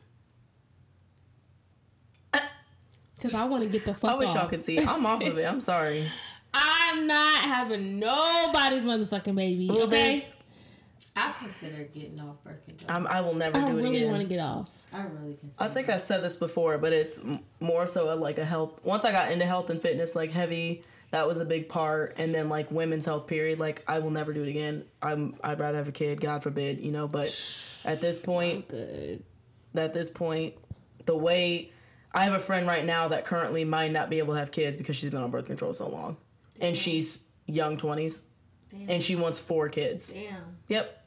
[3.15, 4.35] Because I want to get the fuck I wish off.
[4.35, 4.79] y'all could see.
[4.79, 5.43] I'm off of it.
[5.43, 6.07] I'm sorry.
[6.53, 9.67] I'm not having nobody's motherfucking baby.
[9.69, 10.27] Well, okay?
[11.17, 12.89] I consider getting off birth control.
[12.95, 14.09] I'm, I will never I do it really again.
[14.11, 14.69] want to get off.
[14.93, 15.63] I really consider.
[15.63, 18.79] I think I've said this before, but it's m- more so of like a health.
[18.83, 22.15] Once I got into health and fitness, like heavy, that was a big part.
[22.17, 23.59] And then like women's health, period.
[23.59, 24.85] Like I will never do it again.
[25.01, 27.07] I'm I'd rather have a kid, God forbid, you know.
[27.07, 27.27] But
[27.85, 29.23] at this point, Good.
[29.75, 30.53] at this point,
[31.05, 31.71] the way
[32.13, 34.77] I have a friend right now that currently might not be able to have kids
[34.77, 36.17] because she's been on birth control so long,
[36.61, 38.23] and she's young twenties,
[38.69, 38.89] Damn.
[38.89, 40.11] and she wants four kids.
[40.13, 40.57] Damn.
[40.67, 41.03] Yep,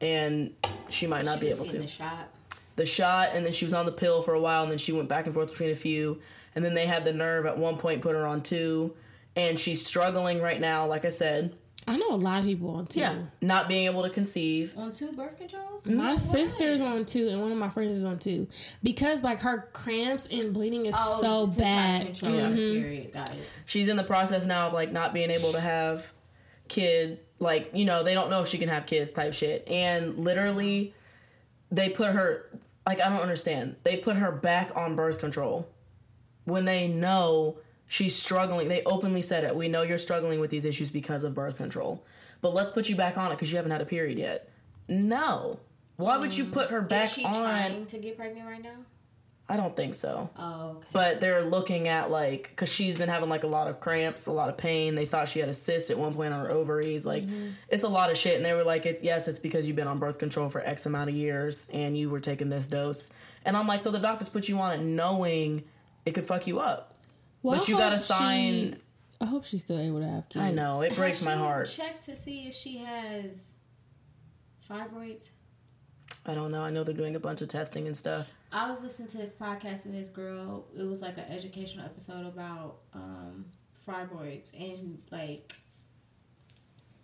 [0.00, 0.52] and
[0.90, 2.28] she might not She be able to The shot.
[2.76, 4.92] the shot and then she was on the pill for a while and then she
[4.92, 6.20] went back and forth between a few
[6.54, 8.94] and then they had the nerve at one point put her on two
[9.36, 11.54] and she's struggling right now like i said
[11.88, 12.98] I know a lot of people on two.
[12.98, 15.86] yeah not being able to conceive On two birth controls.
[15.86, 16.16] My Why?
[16.16, 18.48] sister's on two, and one of my friends is on two
[18.82, 22.02] because like her cramps and bleeding is Oh, so to tight bad.
[22.06, 22.32] Control.
[22.32, 22.72] Mhm.
[22.72, 23.12] Period.
[23.12, 23.36] Got it.
[23.66, 26.12] she's in the process now of like not being able to have
[26.66, 29.66] kid like you know they don't know if she can have kids type shit.
[29.68, 30.94] And literally
[31.70, 32.50] they put her
[32.86, 33.76] like i don't understand.
[33.82, 35.68] They put her back on birth control
[36.44, 38.68] when they know she's struggling.
[38.68, 39.54] They openly said it.
[39.54, 42.04] We know you're struggling with these issues because of birth control.
[42.40, 44.48] But let's put you back on it because you haven't had a period yet.
[44.88, 45.58] No.
[45.96, 46.52] Why would you mm.
[46.52, 48.76] put her back Is she on trying to get pregnant right now?
[49.48, 50.28] I don't think so.
[50.36, 50.86] Oh, okay.
[50.92, 54.32] but they're looking at like because she's been having like a lot of cramps a
[54.32, 54.94] lot of pain.
[54.94, 57.06] They thought she had a cyst at one point on her ovaries.
[57.06, 57.50] Like mm-hmm.
[57.68, 58.36] it's a lot of shit.
[58.36, 60.86] And they were like it's yes it's because you've been on birth control for x
[60.86, 63.12] amount of years and you were taking this dose.
[63.44, 65.62] And i'm like so the doctors put you on it knowing
[66.04, 66.94] it could fuck you up.
[67.42, 68.80] Well, But you gotta hope she- sign-
[69.18, 70.42] I hope she's still able to have kids.
[70.44, 70.82] i know.
[70.82, 71.68] It breaks my heart.
[71.74, 73.52] Check to see if she has
[74.68, 75.30] fibroids.
[76.26, 76.62] i don't know.
[76.62, 78.26] I know they're doing a bunch of testing and stuff
[78.56, 80.64] I was listening to this podcast and this girl.
[80.76, 83.44] It was like an educational episode about um,
[83.86, 85.54] fibroids, and like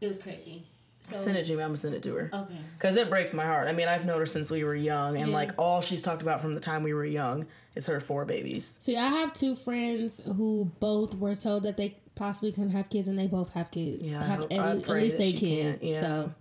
[0.01, 0.67] it was crazy.
[1.03, 1.63] So Send it to me.
[1.63, 2.31] I'm gonna send it to her.
[2.33, 3.67] okay, Because it breaks my heart.
[3.69, 5.35] I mean, I've known her since we were young, and Yeah.
[5.35, 8.77] like all she's talked about from the time we were young is her four babies.
[8.81, 13.09] See, I have two friends who both were told that they possibly couldn't have kids,
[13.09, 14.01] and they both have kids.
[14.03, 15.81] Yeah, I have hope- at, I at pray least that a kid.
[15.81, 16.01] can't, yeah.
[16.01, 16.33] So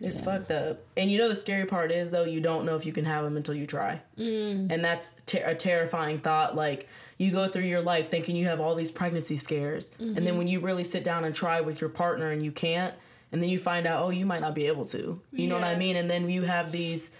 [0.00, 0.22] It's Yeah.
[0.24, 0.82] fucked up.
[0.96, 3.22] And you know the scary part is though you don't know if you can have
[3.24, 6.56] them until you try, mm, and that's ter- a terrifying thought.
[6.56, 6.88] Like
[7.18, 10.24] you go through your life thinking you have all these pregnancy scares, and Mm-hmm.
[10.24, 12.94] then when you really sit down and try with your partner and you can't,
[13.30, 15.20] and then you find out oh you might not be able to.
[15.32, 15.96] You know what I mean?
[15.96, 17.14] And then you have these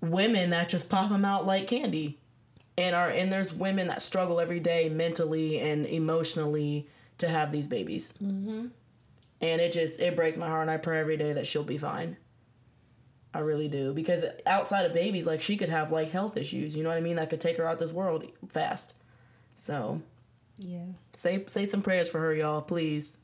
[0.00, 2.18] women that just pop them out like candy.
[2.78, 7.68] And are and there's women that struggle every day mentally and emotionally to have these
[7.68, 8.14] babies.
[8.18, 8.66] hmm
[9.42, 11.78] and it just it breaks my heart and i pray every day that she'll be
[11.78, 12.16] fine.
[13.34, 13.94] I really do.
[13.94, 17.02] Because outside of babies like she could have like health issues you know what i
[17.02, 17.16] mean?
[17.16, 18.94] That could take her out this world fast.
[19.56, 20.00] So
[20.58, 23.18] yeah, say say some prayers for her y'all please.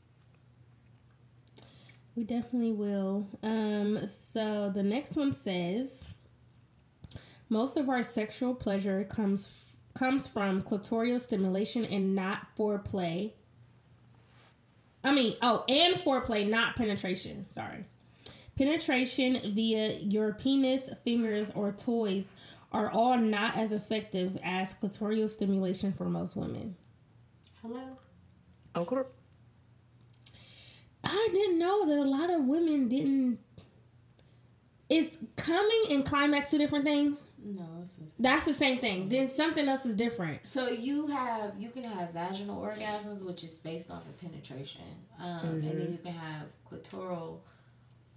[2.15, 3.27] We definitely will.
[3.43, 6.05] Um, so the next one says,
[7.47, 13.31] most of our sexual pleasure comes f- comes from clitoral stimulation and not foreplay.
[15.03, 17.49] I mean, oh, and foreplay, not penetration.
[17.49, 17.85] Sorry.
[18.57, 22.25] Penetration via your penis, fingers, or toys
[22.71, 26.75] are all not as effective as clitoral stimulation for most women.
[27.61, 27.97] hello.
[28.75, 29.05] uncle
[31.03, 33.39] I didn't know that a lot of women didn't.
[34.89, 37.23] Is coming and climax two different things?
[37.43, 39.07] No, this That's the same thing.
[39.09, 40.45] Then something else is different.
[40.45, 44.81] So you have you can have vaginal orgasms, which is based off of penetration,
[45.19, 45.77] um, and Mm-hmm.
[45.79, 47.39] then you can have clitoral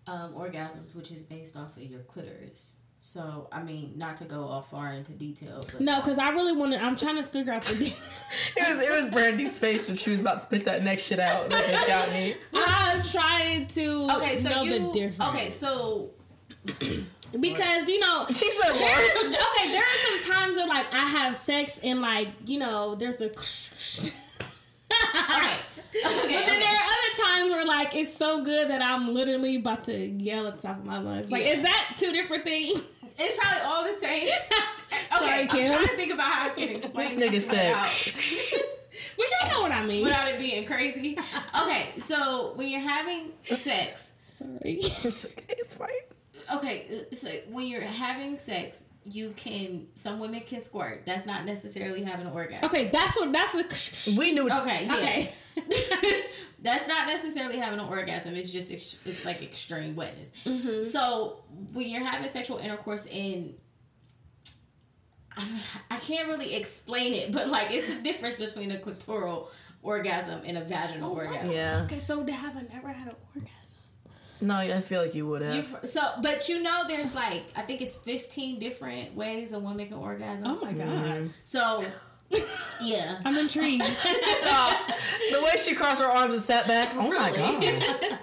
[0.07, 2.79] um, orgasms, which is based off of your clitoris.
[2.99, 6.57] So I mean, not to go all far into detail, but No, because I really
[6.57, 6.83] want to.
[6.83, 7.75] I'm trying to figure out the.
[7.75, 7.99] difference.
[8.57, 11.18] it was it was brandy's face when she was about to spit that next shit
[11.20, 15.35] out that just got me I'm trying to okay, so know you the difference.
[15.35, 16.11] okay, so
[17.41, 18.26] because you know.
[18.35, 19.16] she said what
[19.57, 23.20] okay, there are some times where like I have sex and like you know there's
[23.20, 23.26] a.
[23.26, 23.33] okay,
[24.93, 25.59] okay,
[25.93, 26.59] But then okay.
[26.61, 30.47] there are other times where like it's so good that I'm literally about to yell
[30.47, 31.30] at the top of my lungs.
[31.30, 31.53] Like, Yeah.
[31.55, 32.83] is that two different things?
[33.18, 34.28] it's probably all the same.
[35.14, 35.66] Okay, Sorry, I'm Kim.
[35.72, 38.62] trying to think about how I can explain this nigga this said without-
[39.16, 40.03] Which I know what I mean.
[40.05, 41.18] without it being crazy.
[41.62, 44.78] Okay, so when you're having sex, Sorry.
[45.05, 45.89] it's, it's fine
[46.57, 51.05] okay, uh, so when you're having sex, you can some women can squirt.
[51.07, 52.64] That's not necessarily having an orgasm.
[52.66, 54.16] Okay, that's what that's the.
[54.18, 54.95] we knew Okay, yeah.
[54.97, 55.32] Okay.
[56.62, 58.34] That's not necessarily having an orgasm.
[58.36, 60.28] It's just ex- it's like extreme wetness.
[60.45, 60.84] Mhm.
[60.86, 63.55] So when you're having sexual intercourse in
[65.90, 69.49] I can't really explain it, but like it's a difference between a clitoral
[69.82, 71.51] orgasm and a vaginal orgasm.
[71.51, 73.57] yeah Okay, so they haven't never had an orgasm.
[74.43, 77.62] No i feel like you would have You, so, but you know, there's like I
[77.62, 80.47] think it's 15 different ways a woman can orgasm.
[80.47, 81.30] Oh my god.
[81.45, 81.84] So,
[82.80, 83.18] yeah.
[83.24, 83.84] I'm intrigued.
[84.40, 84.88] Stop.
[85.30, 87.61] the way she crossed her arms and sat back oh my god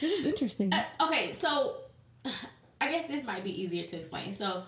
[0.00, 0.72] this is interesting.
[1.00, 1.76] okay, so
[2.80, 4.32] I guess this might be easier to explain.
[4.32, 4.62] So,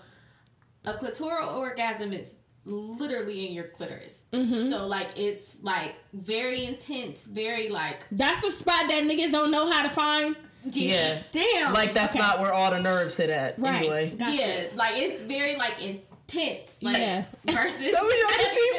[0.85, 2.35] a clitoral orgasm is
[2.65, 4.25] literally in your clitoris.
[4.33, 4.59] Mhm.
[4.69, 9.65] So, like, it's like very intense, very like That's the spot that niggas don't know
[9.69, 10.35] how to find.
[10.71, 11.73] Yeah Damn.
[11.73, 12.19] like that's Okay.
[12.19, 13.75] not where all the nerves sit at right.
[13.75, 14.35] anyway Gotcha.
[14.35, 17.25] yeah, like it's very like intense, like Yeah.
[17.45, 17.93] versus.
[17.93, 18.71] So we don't see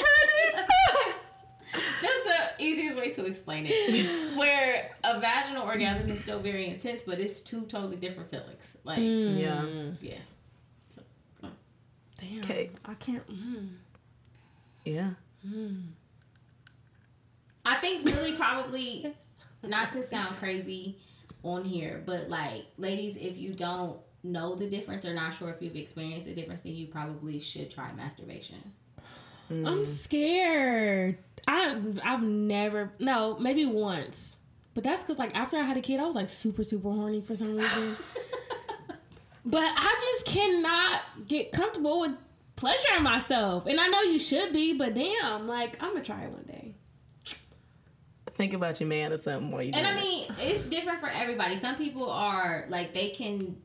[0.52, 0.68] Brandy.
[2.02, 2.22] That's
[2.58, 4.36] the easiest way to explain it.
[4.38, 8.76] Where a vaginal orgasm is still very intense, but it's two totally different feelings.
[8.84, 9.40] Like, Mm.
[9.40, 9.64] Yeah.
[10.00, 10.18] yeah.
[12.20, 12.38] Damn.
[12.44, 12.70] Okay.
[12.84, 13.26] I can't.
[13.28, 13.68] Mm.
[14.84, 15.10] yeah
[15.46, 15.82] Mm.
[17.66, 19.14] I think really probably
[19.62, 20.96] not to sound crazy
[21.44, 25.60] on here, but like ladies, if you don't know the difference or not sure if
[25.60, 28.72] you've experienced the difference, then you probably should try masturbation.
[29.50, 29.68] Mm.
[29.68, 31.18] I'm scared.
[31.46, 34.38] I I've never no maybe once,
[34.72, 37.20] but that's because like after I had a kid, I was like super super horny
[37.20, 37.96] for some reason.
[39.44, 42.12] but I just cannot get comfortable with
[42.56, 46.43] pleasuring myself, and I know you should be, but damn, like I'm gonna try one
[46.43, 46.43] day.
[48.36, 50.00] Think about your man or something while you And do I it.
[50.02, 51.56] mean, it's different for everybody.
[51.56, 53.56] Some people are like they can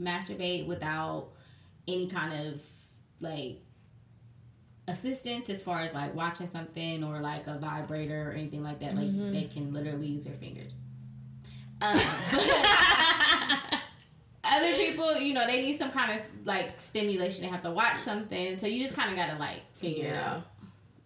[0.00, 1.28] masturbate without
[1.86, 2.60] any kind of
[3.20, 3.58] like
[4.86, 8.94] assistance as far as like watching something or like a vibrator or anything like that.
[8.94, 9.32] Like Mhm.
[9.32, 10.76] they can literally use their fingers.
[11.80, 11.96] Um,
[12.32, 13.78] but
[14.44, 17.42] other people, you know, they need some kind of like stimulation.
[17.44, 20.16] They have to watch something, so you just kind of got to like figure it
[20.16, 20.42] out.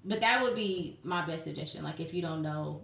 [0.05, 1.85] But that would be my best suggestion.
[1.85, 2.81] Like if you don't know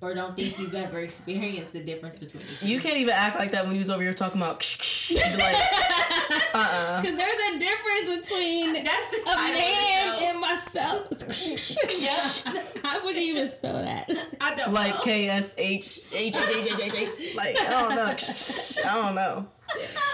[0.00, 2.68] or don't think you've ever experienced the difference between the two.
[2.68, 4.64] You can't even act like that when you was over here talking about.
[5.10, 5.40] like,
[6.54, 7.00] uh-uh.
[7.00, 11.98] Because there's a difference between That's the a title man of the and myself.
[11.98, 12.52] Yeah.
[12.84, 14.08] How would you even spell that?
[14.40, 15.00] I don't Like know.
[15.02, 17.34] K S H H H H H H H.
[17.34, 18.04] Like I don't know.
[18.06, 19.46] I don't know.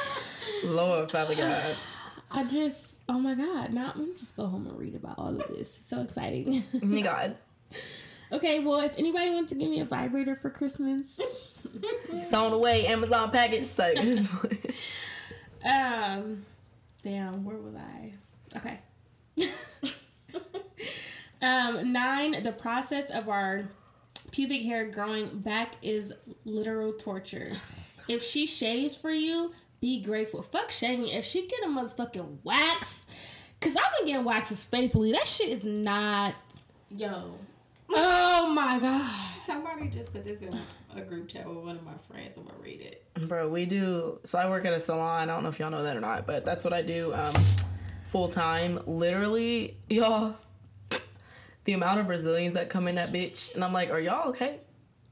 [0.64, 1.76] Lord, Father God.
[2.30, 3.72] I just, oh my God.
[3.74, 5.78] Now let me just go home and read about all of this.
[5.90, 6.64] So exciting.
[6.82, 7.36] Oh my God.
[8.34, 11.20] okay, well, if anybody wants to give me a vibrator for Christmas,
[12.12, 12.86] It's on the way.
[12.86, 13.66] Amazon package.
[13.66, 13.84] So,
[15.64, 16.44] um,
[17.02, 18.12] damn, where was I?
[18.56, 18.78] Okay.
[21.42, 23.64] um, nine, the process of our
[24.30, 26.12] pubic hair growing back is
[26.44, 27.52] literal torture.
[28.08, 30.42] If she shaves for you, be grateful.
[30.42, 31.08] Fuck shaving.
[31.08, 33.06] If she get a motherfucking wax,
[33.60, 35.12] cause I've been getting waxes faithfully.
[35.12, 36.34] That shit is not.
[36.96, 37.34] Yo.
[37.96, 39.10] Oh my god.
[39.40, 40.58] Somebody just put this in
[40.96, 42.36] a group chat with one of my friends.
[42.36, 43.06] I'm gonna read it.
[43.28, 44.18] Bro, we do.
[44.24, 45.28] So I work at a salon.
[45.28, 47.34] I don't know if y'all know that or not, but that's what I do um,
[48.10, 48.80] full time.
[48.86, 50.36] Literally, y'all,
[51.64, 54.60] the amount of Brazilians that come in that bitch, and I'm like, are y'all okay?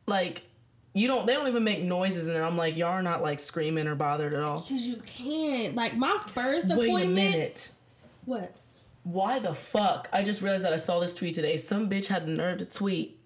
[0.07, 0.43] Like,
[0.95, 1.27] you don't.
[1.27, 2.45] They don't even make noises in there.
[2.45, 4.61] I'm like, y'all are not like screaming or bothered at all.
[4.61, 5.75] Cause you can't.
[5.75, 6.79] Like my first appointment.
[6.79, 7.13] Wait appointment.
[7.13, 7.71] a minute.
[8.25, 8.57] What?
[9.05, 10.09] Why the fuck?
[10.13, 11.57] I just realized that I saw this tweet today.
[11.57, 13.19] Some bitch had the nerve to tweet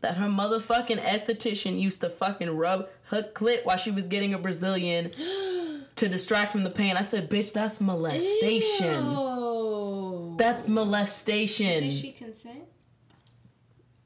[0.00, 4.38] that her motherfucking esthetician used to fucking rub her clit while she was getting a
[4.38, 5.12] Brazilian
[5.96, 6.96] to distract from the pain.
[6.96, 9.10] I said, bitch, that's molestation.
[9.10, 10.34] Ew.
[10.36, 11.84] That's molestation.
[11.84, 12.64] Did she consent?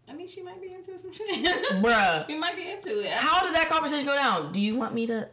[0.08, 1.28] I mean, she might be into some shit.
[1.82, 2.28] Bruh.
[2.28, 3.10] You might be into it.
[3.10, 4.52] How did that conversation go down?
[4.52, 5.28] Do you want me to.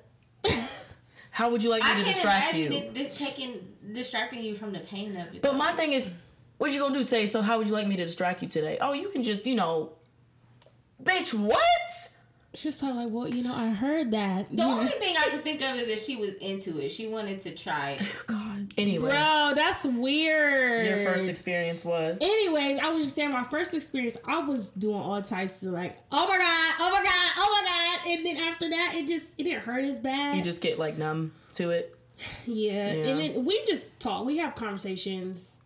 [1.33, 2.71] How would you like me I to can't distract you?
[2.71, 5.41] it, it taking distracting you from the pain of it.
[5.41, 6.13] But my thing is,
[6.59, 7.03] what you gonna do?
[7.03, 8.77] Say, so how would you like me to distract you today?
[8.79, 9.93] Oh, you can just, you know.
[11.03, 11.59] Bitch, what?
[12.55, 14.47] She was probably like, well, you know, I heard that.
[14.55, 14.91] the You only know.
[14.91, 16.89] thing I can think of is that she was into it.
[16.89, 18.01] She wanted to try it.
[18.27, 18.71] God.
[18.77, 20.85] Anyway, Bro, that's weird.
[20.87, 22.19] your first experience was.
[22.21, 25.97] Anyways, I was just saying my first experience, I was doing all types of like,
[26.11, 28.02] oh my god, oh my god, oh my god.
[28.33, 30.37] And then after that, it just it didn't hurt as bad.
[30.37, 31.95] You just get like numb to it.
[32.45, 32.93] yeah.
[32.95, 33.05] Yeah.
[33.05, 34.25] And then we just talk.
[34.25, 35.57] We have conversations.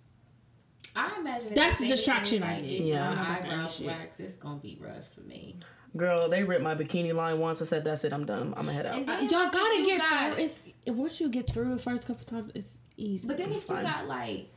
[0.96, 2.82] I imagine That's the distraction anything, I get.
[2.88, 3.00] Yeah.
[3.00, 5.56] my I don't know about eyebrows that waxed, it's gonna be rough for me.
[5.96, 7.62] Girl, they ripped my bikini line once.
[7.62, 8.54] I said, that's it, I'm done.
[8.58, 8.96] I'm gonna head out.
[8.96, 10.44] And Uh, then y'all if gotta get got- through.
[10.46, 13.28] It's once you get through the first couple times, it's easy.
[13.28, 14.48] But then It's if you got like,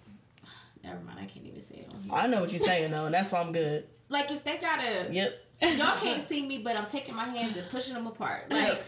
[0.82, 2.12] never mind, I can't even say it on here.
[2.14, 3.86] I know what you're saying though, and that's why I'm good.
[4.08, 5.32] Like if they gotta, Yep.
[5.60, 8.50] Y'all can't see me, but I'm taking my hands and pushing them apart.
[8.50, 8.82] Like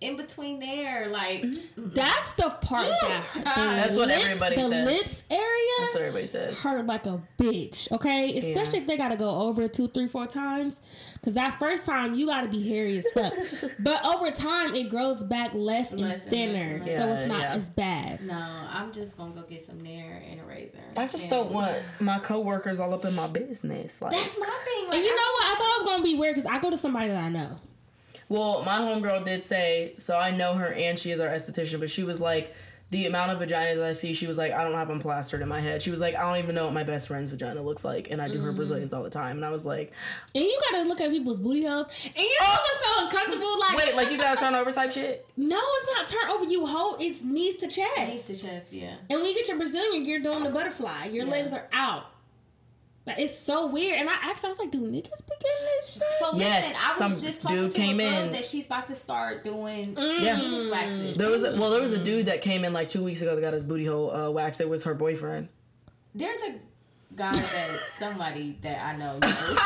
[0.00, 1.88] in between there, like mm-hmm.
[1.90, 4.84] That's the part that the That's what lip- everybody the says.
[4.86, 6.58] lips area That's what everybody says.
[6.58, 7.90] hurt like a bitch.
[7.92, 10.80] Okay, especially if they gotta go over two, three, four times.
[11.14, 13.32] Because that first time you gotta be hairy as fuck,
[13.80, 16.96] but over time it grows back less and Less and less thinner, and less.
[16.96, 17.52] so it's not yeah.
[17.54, 18.22] as bad.
[18.24, 18.34] no,
[18.70, 20.78] I'm just gonna go get some Nair and a razor.
[20.96, 23.94] I just And- don't want my coworkers all up in my business.
[24.00, 24.86] Like, That's my thing.
[24.88, 25.44] Like, And you I- know what?
[25.44, 27.56] I thought it was gonna be weird because I go to somebody that I know.
[28.28, 31.90] Well, my homegirl did say, so I know her and she is our esthetician, but
[31.90, 32.54] she was like,
[32.90, 35.48] the amount of vaginas I see, she was like, I don't have them plastered in
[35.48, 35.82] my head.
[35.82, 38.20] She was like, I don't even know what my best friend's vagina looks like, and
[38.20, 38.56] I do her mm.
[38.56, 39.36] Brazilians all the time.
[39.36, 39.92] And I was like,
[40.34, 43.60] And you gotta look at people's booty holes, and you know what's so uncomfortable?
[43.60, 45.26] Like, wait, like you gotta turn over type shit?
[45.36, 46.44] no, it's not turn over.
[46.50, 47.98] You hold it's knees to chest.
[48.08, 48.94] Knees to chest, yeah.
[49.10, 51.06] And when you get your Brazilian, you're doing the butterfly.
[51.06, 51.30] Your Yeah.
[51.30, 52.06] legs are out.
[53.08, 53.98] Like, it's so weird.
[53.98, 54.92] And I asked, I was like, do niggas
[55.26, 56.02] be getting this shit?
[56.20, 58.30] So listen, Yes, I was some just talking dude to came a girl in.
[58.30, 60.38] that she's about to start doing Yeah.
[60.38, 61.16] penis waxes.
[61.18, 63.34] There was a, well, there was a dude that came in like two weeks ago
[63.34, 64.60] that got his booty hole uh, waxed.
[64.60, 65.48] It was her boyfriend.
[66.14, 66.54] There's a
[67.16, 69.58] guy that somebody that I know knows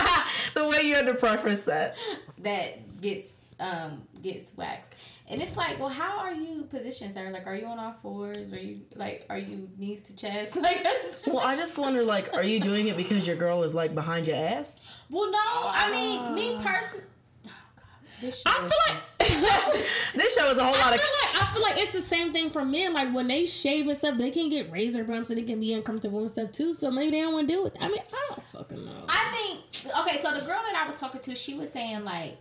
[0.55, 1.97] the way you had to preface that.
[2.39, 4.95] that gets um gets waxed.
[5.29, 7.31] And it's like, well, how are you positioned, sir?
[7.33, 8.53] Like, are you on all fours?
[8.53, 10.57] Are you like, are you knees to chest?
[10.63, 10.87] Like,
[11.29, 14.27] Well, I just wonder, like, are you doing it because your girl is like behind
[14.27, 14.79] your ass?
[15.11, 15.39] well, no.
[15.45, 16.63] I mean, me Uh.
[16.63, 17.05] personally.
[17.47, 21.01] Oh God, this I feel is like This show is a whole I lot of.
[21.01, 22.93] like I feel like it's the same thing for men.
[22.93, 25.73] Like when they shave and stuff, they can get razor bumps and it can be
[25.73, 26.75] uncomfortable and stuff too.
[26.75, 27.67] So maybe they don't want to do.
[27.67, 27.77] It.
[27.81, 29.05] I mean, I don't fucking know.
[29.09, 32.37] I think okay, so the girl that I was talking to, she was saying like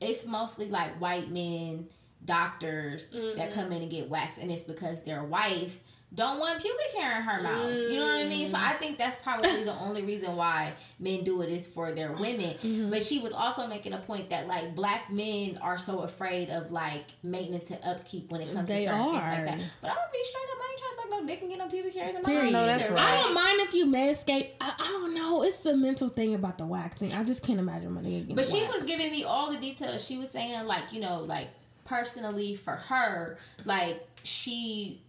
[0.00, 1.88] it's mostly like white men
[2.24, 3.52] doctors that Mm-hmm.
[3.54, 5.78] come in and get waxed, and it's because their wife
[6.14, 7.74] don't want pubic hair in her mouth.
[7.76, 8.46] You know what I mean?
[8.46, 12.12] So I think that's probably the only reason why men do it is for their
[12.12, 12.54] women.
[12.62, 12.88] Mm-hmm.
[12.90, 16.70] But she was also making a point that like black men are so afraid of
[16.70, 19.44] like maintenance and upkeep when it comes They to certain things like are.
[19.44, 19.70] that.
[19.80, 21.58] But I'm gonna be straight up, I ain't trying to suck no dick and get
[21.58, 22.52] no pubic hairs in my mouth.
[22.52, 23.00] No, that's right.
[23.00, 24.50] I don't mind if you manscape.
[24.60, 25.42] I, I don't know.
[25.42, 27.12] It's the mental thing about the wax thing.
[27.12, 28.76] I just can't imagine my nigga getting But she waxed.
[28.76, 30.06] was giving me all the details.
[30.06, 31.48] She was saying like, you know, like
[31.84, 35.02] personally for her, like she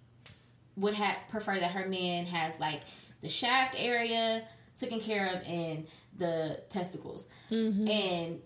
[0.78, 2.82] would have prefer that her man has like
[3.22, 4.44] the shaft area
[4.78, 7.28] taken care of and the testicles.
[7.50, 7.90] Mhm.
[7.90, 8.42] And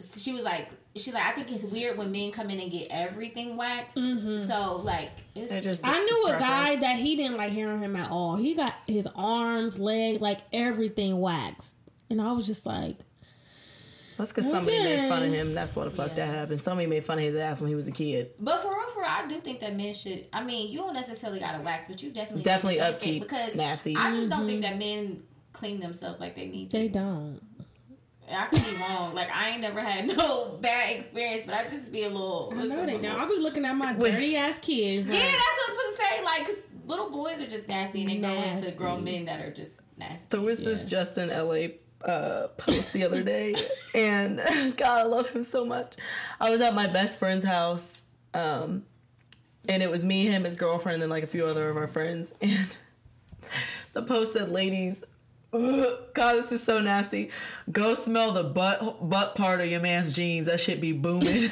[0.00, 2.88] she was like she's like, I think it's weird when men come in and get
[2.90, 3.96] everything waxed.
[3.96, 4.38] Mhm.
[4.38, 7.82] So like it's just just- I knew a guy that he didn't like hair on
[7.82, 8.36] him at all.
[8.36, 11.76] He got his arms, leg, like everything waxed,
[12.10, 12.98] and I was just like,
[14.22, 15.52] That's because somebody made fun of him.
[15.52, 16.26] That's why the fuck Yeah.
[16.26, 16.62] that happened.
[16.62, 18.30] Somebody made fun of his ass when he was a kid.
[18.38, 20.26] But for real, for real, I do think that men should.
[20.32, 23.22] I mean, you don't necessarily got to wax, but you definitely Definitely need to upkeep.
[23.22, 23.96] because Nasty.
[23.96, 24.78] I just don't think that mm-hmm.
[25.08, 26.78] men clean themselves like they need to.
[26.78, 27.40] they don't.
[28.30, 29.12] I could be wrong.
[29.14, 32.52] Like I ain't never had no bad experience, but I just be a little.
[32.56, 33.18] I know they don't.
[33.18, 34.12] I'll be looking at my Wait.
[34.12, 35.06] dirty ass kids.
[35.06, 36.24] Yeah, that's what I was supposed to say.
[36.24, 36.56] Like, 'cause
[36.86, 40.28] little boys are just nasty, and they go into grown men that are just nasty.
[40.30, 40.88] There was this Yeah.
[40.90, 41.68] Justin LA
[42.04, 43.54] uh, post the other day,
[43.94, 44.38] and
[44.76, 45.94] God, I love him so much.
[46.40, 48.02] I was at my best friend's house,
[48.34, 48.84] um,
[49.68, 52.32] and it was me, him, his girlfriend, and like a few other of our friends.
[52.42, 52.76] And
[53.92, 55.04] the post said, "Ladies,
[55.52, 57.30] ugh, God, this is so nasty.
[57.70, 60.46] Go smell the butt butt part of your man's jeans.
[60.46, 61.50] That shit be booming."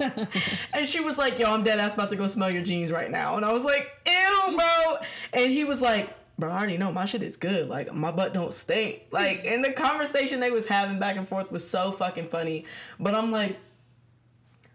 [0.72, 3.10] and she was like, "Yo, I'm dead ass about to go smell your jeans right
[3.10, 4.96] now." And I was like, "Ew, bro."
[5.32, 7.68] And he was like, "Bro, I already know my shit is good.
[7.68, 11.50] Like my butt don't stink." Like, and the conversation they was having back and forth
[11.52, 12.64] was so fucking funny.
[12.98, 13.58] But I'm like,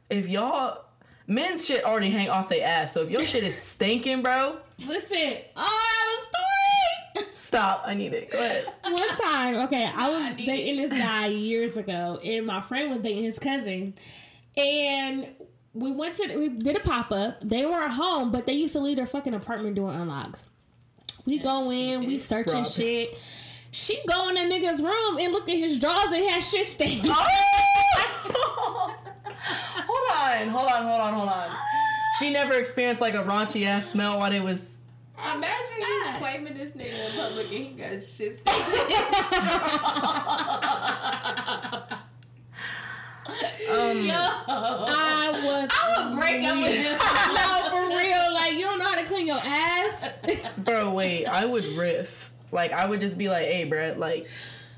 [0.10, 0.86] if y'all
[1.28, 5.38] men's shit already hang off their ass, so if your shit is stinking, bro, Listen,
[5.56, 5.62] oh,
[7.16, 7.36] I have a story.
[7.36, 7.84] stop.
[7.86, 8.32] I need it.
[8.32, 8.66] Go ahead.
[8.84, 13.00] One time, okay, I was need dating this guy years ago, and my friend was
[13.00, 13.94] dating his cousin,
[14.58, 15.28] and
[15.74, 17.40] we went to we did a pop up.
[17.42, 20.44] They were at home, but they used to leave their fucking apartment door unlocked.
[21.30, 22.66] We go in, we searching Rob.
[22.68, 23.16] shit.
[23.70, 27.04] She go in that nigga's room and looked at his drawers and had shit stains.
[27.06, 27.14] Oh!
[29.88, 31.50] hold on, hold on, hold on, hold on.
[32.18, 34.78] She never experienced like a raunchy ass smell while it was.
[35.36, 38.40] Imagine you claiming this nigga in public and he got shit stains.
[43.70, 45.70] Um, Yo, I was.
[45.72, 46.98] I would break up with him.
[47.36, 48.34] no, for real.
[48.34, 50.10] Like you don't know how to clean your ass.
[50.58, 52.32] Bro, wait, I would riff.
[52.52, 54.28] Like I would just be like, "Hey, Brett, like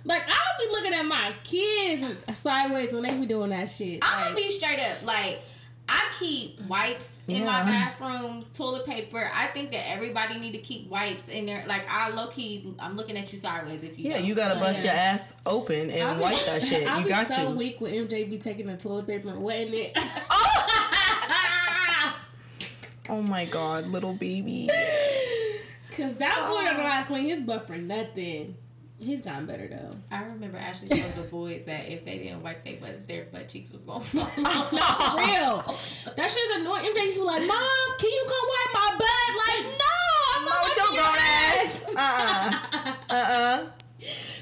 [0.04, 4.00] like I would be looking at my kids sideways when they be doing that shit.
[4.02, 5.06] I'm Like, be straight up.
[5.06, 5.42] Like,
[5.94, 9.30] I keep wipes in my bathrooms, toilet paper.
[9.34, 11.66] I think that everybody need to keep wipes in there.
[11.68, 14.10] Like, I low key, I'm looking at you sideways if you.
[14.10, 14.26] yeah, don't.
[14.26, 16.82] you gotta Like, bust your ass open I'll and be- wipe that shit.
[16.84, 16.92] You got to.
[16.94, 19.44] I'll You be got so to." weak when MJ be taking the toilet paper and
[19.44, 19.98] wetting it.
[20.30, 22.14] Oh!
[23.10, 24.70] oh my god, little baby.
[25.98, 28.56] Cause that boy don't know how to clean his butt for nothing.
[29.02, 29.96] He's gotten better though.
[30.12, 33.50] I remember Ashley told the boys that if they didn't wipe their butts, their butt
[33.50, 34.22] cheeks was gonna fall.
[34.38, 35.76] no, for real.
[36.16, 36.86] That shit's annoying.
[36.94, 39.96] MJ used to be like, "Mom, can you come wipe my butt?" Like, no,
[40.36, 41.84] I'm not With your wiping your ass.
[41.98, 42.96] ass.
[43.10, 43.16] Uh uh.
[43.16, 43.66] Uh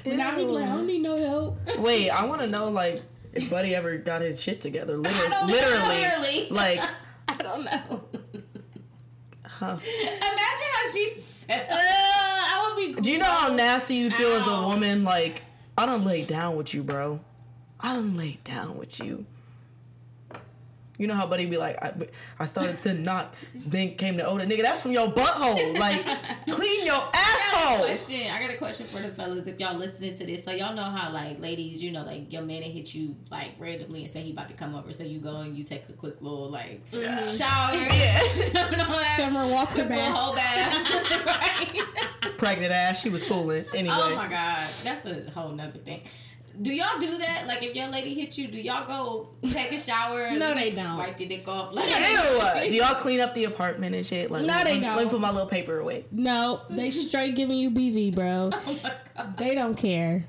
[0.04, 2.68] But now he be like, "I don't need no help." Wait, I want to know
[2.68, 3.02] like
[3.32, 4.96] if Buddy ever got his shit together.
[4.98, 6.48] Literally, don't literally, Literally.
[6.50, 6.80] like,
[7.28, 8.02] I don't know.
[9.44, 9.78] huh.
[9.80, 11.10] Imagine how she
[11.46, 11.70] felt.
[12.76, 12.94] Be.
[12.94, 15.04] Do you know how nasty you feel as a woman?
[15.04, 15.42] Like,
[15.76, 17.20] I don't lay down with you, bro.
[17.78, 19.24] I don't lay down with you.
[20.98, 21.94] You know how Buddy be like, I,
[22.38, 24.60] I started to not, then came to older nigga.
[24.62, 25.78] That's from your butthole.
[25.78, 26.04] Like,
[26.50, 27.84] clean your I got a oh.
[27.84, 28.26] question.
[28.30, 29.46] I got a question for the fellas.
[29.46, 32.42] If y'all listening to this, so y'all know how like ladies, you know, like your
[32.42, 35.36] man hit you like randomly and say he about to come over, so you go
[35.36, 37.22] and you take a quick little like Yeah.
[37.22, 37.36] Mm-hmm.
[37.36, 38.72] shower, Yeah.
[38.72, 39.16] and all that.
[39.16, 40.14] Summer Walker quick little bath.
[40.14, 41.26] whole bath,
[42.22, 42.38] right?
[42.38, 43.00] Pregnant ass.
[43.00, 43.64] She was fooling.
[43.72, 43.96] Oh anyway.
[43.98, 46.02] Oh my god, that's a whole nother thing.
[46.62, 47.46] Do y'all do that?
[47.46, 50.24] Like, if your lady hit you, do y'all go take a shower?
[50.24, 50.98] and No, they don't.
[50.98, 51.72] Wipe your dick off.
[51.72, 52.68] Like, Ew.
[52.70, 54.30] Do y'all clean up the apartment and shit?
[54.30, 55.10] Like, No, let, they me- Let me don't.
[55.10, 56.04] put my little paper away.
[56.12, 58.50] No, they straight giving you BV, bro.
[58.66, 59.36] Oh my god.
[59.38, 60.26] They don't care.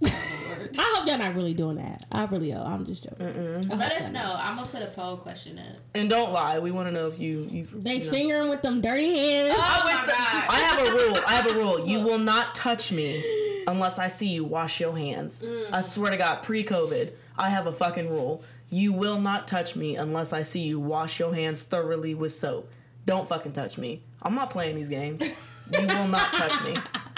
[0.00, 0.76] Lord.
[0.78, 2.04] I hope y'all not really doing that.
[2.12, 2.66] I really hope.
[2.66, 3.68] I'm just joking.
[3.70, 4.12] Let us know.
[4.12, 4.36] not.
[4.44, 5.76] I'm gonna put a poll question up.
[5.94, 6.58] And don't lie.
[6.58, 7.48] We want to know if you.
[7.50, 8.10] you They you know.
[8.10, 9.54] fingering with them dirty hands.
[9.56, 10.46] Oh I my wish God.
[10.50, 11.18] I have a rule.
[11.26, 11.86] I have a rule.
[11.88, 13.22] You will not touch me
[13.68, 15.42] unless I see you wash your hands.
[15.42, 15.68] Mm.
[15.72, 18.42] I swear to God, pre-COVID, I have a fucking rule.
[18.70, 22.70] You will not touch me unless I see you wash your hands thoroughly with soap.
[23.06, 24.02] Don't fucking touch me.
[24.22, 25.20] I'm not playing these games.
[25.20, 26.74] You will not touch me.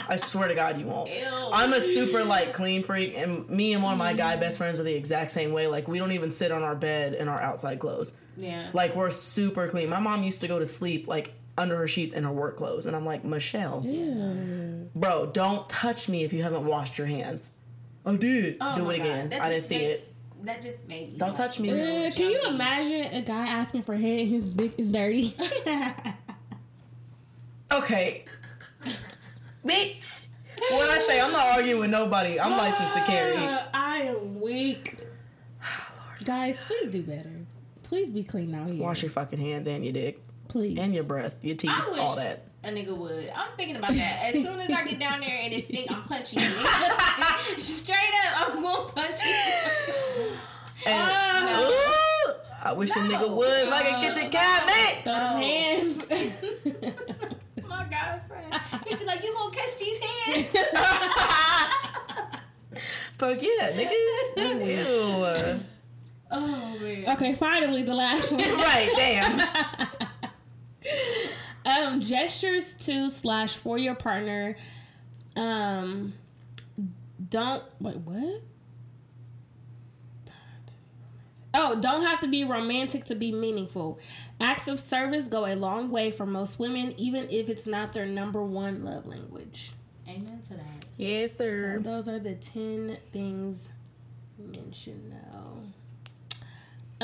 [0.08, 1.08] I swear to God, you won't.
[1.52, 4.80] I'm a super like clean freak, and me and one of my guy best friends
[4.80, 5.68] are the exact same way.
[5.68, 8.16] Like we don't even sit on our bed in our outside clothes.
[8.36, 8.70] Yeah.
[8.72, 9.88] Like we're super clean.
[9.88, 12.86] My mom used to go to sleep like under her sheets in her work clothes,
[12.86, 13.80] and I'm like, Michelle,
[14.94, 17.52] bro, don't touch me if you haven't washed your hands.
[18.06, 18.56] I did.
[18.60, 19.06] Oh Do it God.
[19.06, 19.28] again.
[19.30, 20.06] That I didn't see makes- it.
[20.42, 21.18] That just made me.
[21.18, 21.70] Don't touch me.
[21.70, 22.54] Uh, can you Chunky.
[22.54, 25.36] imagine a guy asking for head and his dick is dirty?
[27.72, 28.24] Okay.
[29.64, 30.26] Bitch.
[30.70, 33.36] What I say I'm not arguing with nobody, I'm licensed to carry.
[33.72, 34.96] I am weak.
[36.24, 37.30] Guys, please do better.
[37.84, 38.82] Please be clean out here.
[38.82, 40.20] Wash your fucking hands and your dick
[40.50, 40.78] please.
[40.78, 42.42] and your breath, your teeth, I wish all that.
[42.64, 43.30] a nigga would.
[43.34, 44.24] I'm thinking about that.
[44.34, 46.46] As soon as I get down there and it stink, I'm punching you.
[47.56, 47.96] Straight
[48.26, 50.30] up, I'm gonna punch you.
[50.86, 51.70] And, no.
[51.70, 52.32] Ooh,
[52.62, 53.36] I wish a nigga No.
[53.36, 55.04] would like a Uh, kitchen cabinet.
[55.04, 56.04] Throw them hands.
[57.68, 58.60] My God, friend.
[58.86, 60.46] He'd be like, "You gonna catch these hands?"
[63.18, 63.92] Fuck yeah, nigga.
[64.36, 65.60] Ew.
[66.30, 67.08] oh man.
[67.08, 68.40] okay, finally, the last one.
[68.40, 69.88] right, damn.
[72.00, 74.56] Um, gestures to slash for your partner.
[75.36, 76.14] Um,
[77.30, 77.96] don't wait.
[77.98, 78.42] What?
[81.52, 83.98] Oh, don't have to be romantic to be meaningful.
[84.40, 88.06] Acts of service go a long way for most women, even if it's not their
[88.06, 89.72] number one love language.
[90.08, 90.84] Amen to that.
[90.96, 91.78] Yes, So sir.
[91.82, 93.68] those are the ten things
[94.38, 95.62] men should know.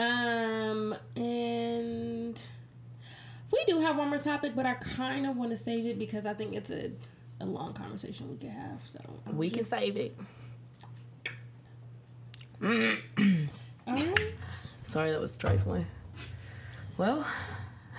[0.01, 2.39] Um, and
[3.53, 6.27] we do have one more topic, but I kind of want to save it because
[6.27, 6.91] I think it's a,
[7.41, 8.81] a long conversation we could have.
[8.85, 10.17] So I'm We can save it.
[13.87, 14.19] All right.
[14.87, 15.87] Sorry, that was trifling.
[16.97, 17.27] Well,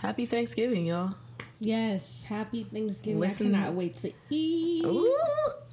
[0.01, 1.15] happy Thanksgiving, y'all.
[1.59, 2.23] Yes.
[2.23, 3.19] Happy Thanksgiving.
[3.19, 4.85] Listen- I cannot wait to eat.
[4.85, 5.13] Ooh.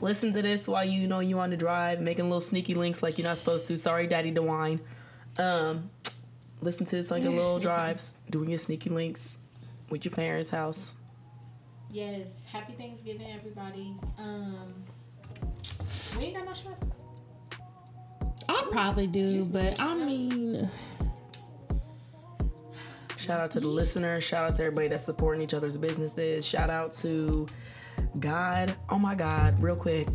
[0.01, 3.19] Listen to this while you know you on the drive, making little sneaky links like
[3.19, 3.79] you're not supposed to.
[3.79, 4.81] Sorry, Daddy DeWine.
[5.39, 5.91] Um,
[6.61, 9.37] listen to this on your little drives, doing your sneaky links
[9.95, 10.93] with your parents' house.
[11.89, 12.45] Yes.
[12.45, 13.95] Happy Thanksgiving, everybody.
[14.19, 14.75] Um,
[16.19, 16.85] we ain't got no shot.
[18.49, 20.69] I probably do, me, but I mean,
[23.17, 24.25] Shout out to the listeners.
[24.25, 26.45] Shout out to everybody that's supporting each other's businesses.
[26.45, 27.47] Shout out to
[28.19, 28.75] God.
[28.91, 30.09] Oh my God, real quick.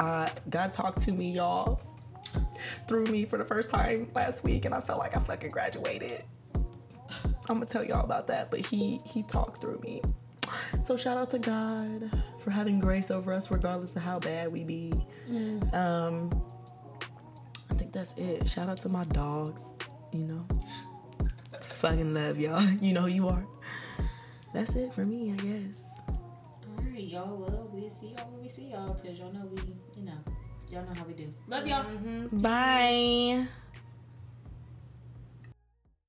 [0.00, 1.80] Uh, God talked to me, y'all,
[2.88, 6.24] through me for the first time last week, and I felt like I fucking graduated.
[7.48, 10.00] I'm gonna tell y'all about that, but he he talked through me.
[10.84, 14.64] So shout out to God for having grace over us, regardless of how bad we
[14.64, 14.92] be.
[15.72, 16.30] Um,
[17.70, 18.48] I think that's it.
[18.48, 19.62] Shout out to my dogs.
[20.12, 20.46] You know,
[21.78, 22.62] fucking love y'all.
[22.80, 23.44] You know who you are.
[24.52, 25.78] That's it for me, I guess.
[26.78, 27.36] All right, y'all.
[27.36, 29.60] Well, we'll see y'all when we see y'all, cause y'all know we,
[29.96, 30.18] you know,
[30.70, 31.28] y'all know how we do.
[31.48, 31.84] Love y'all.
[32.32, 33.46] Bye.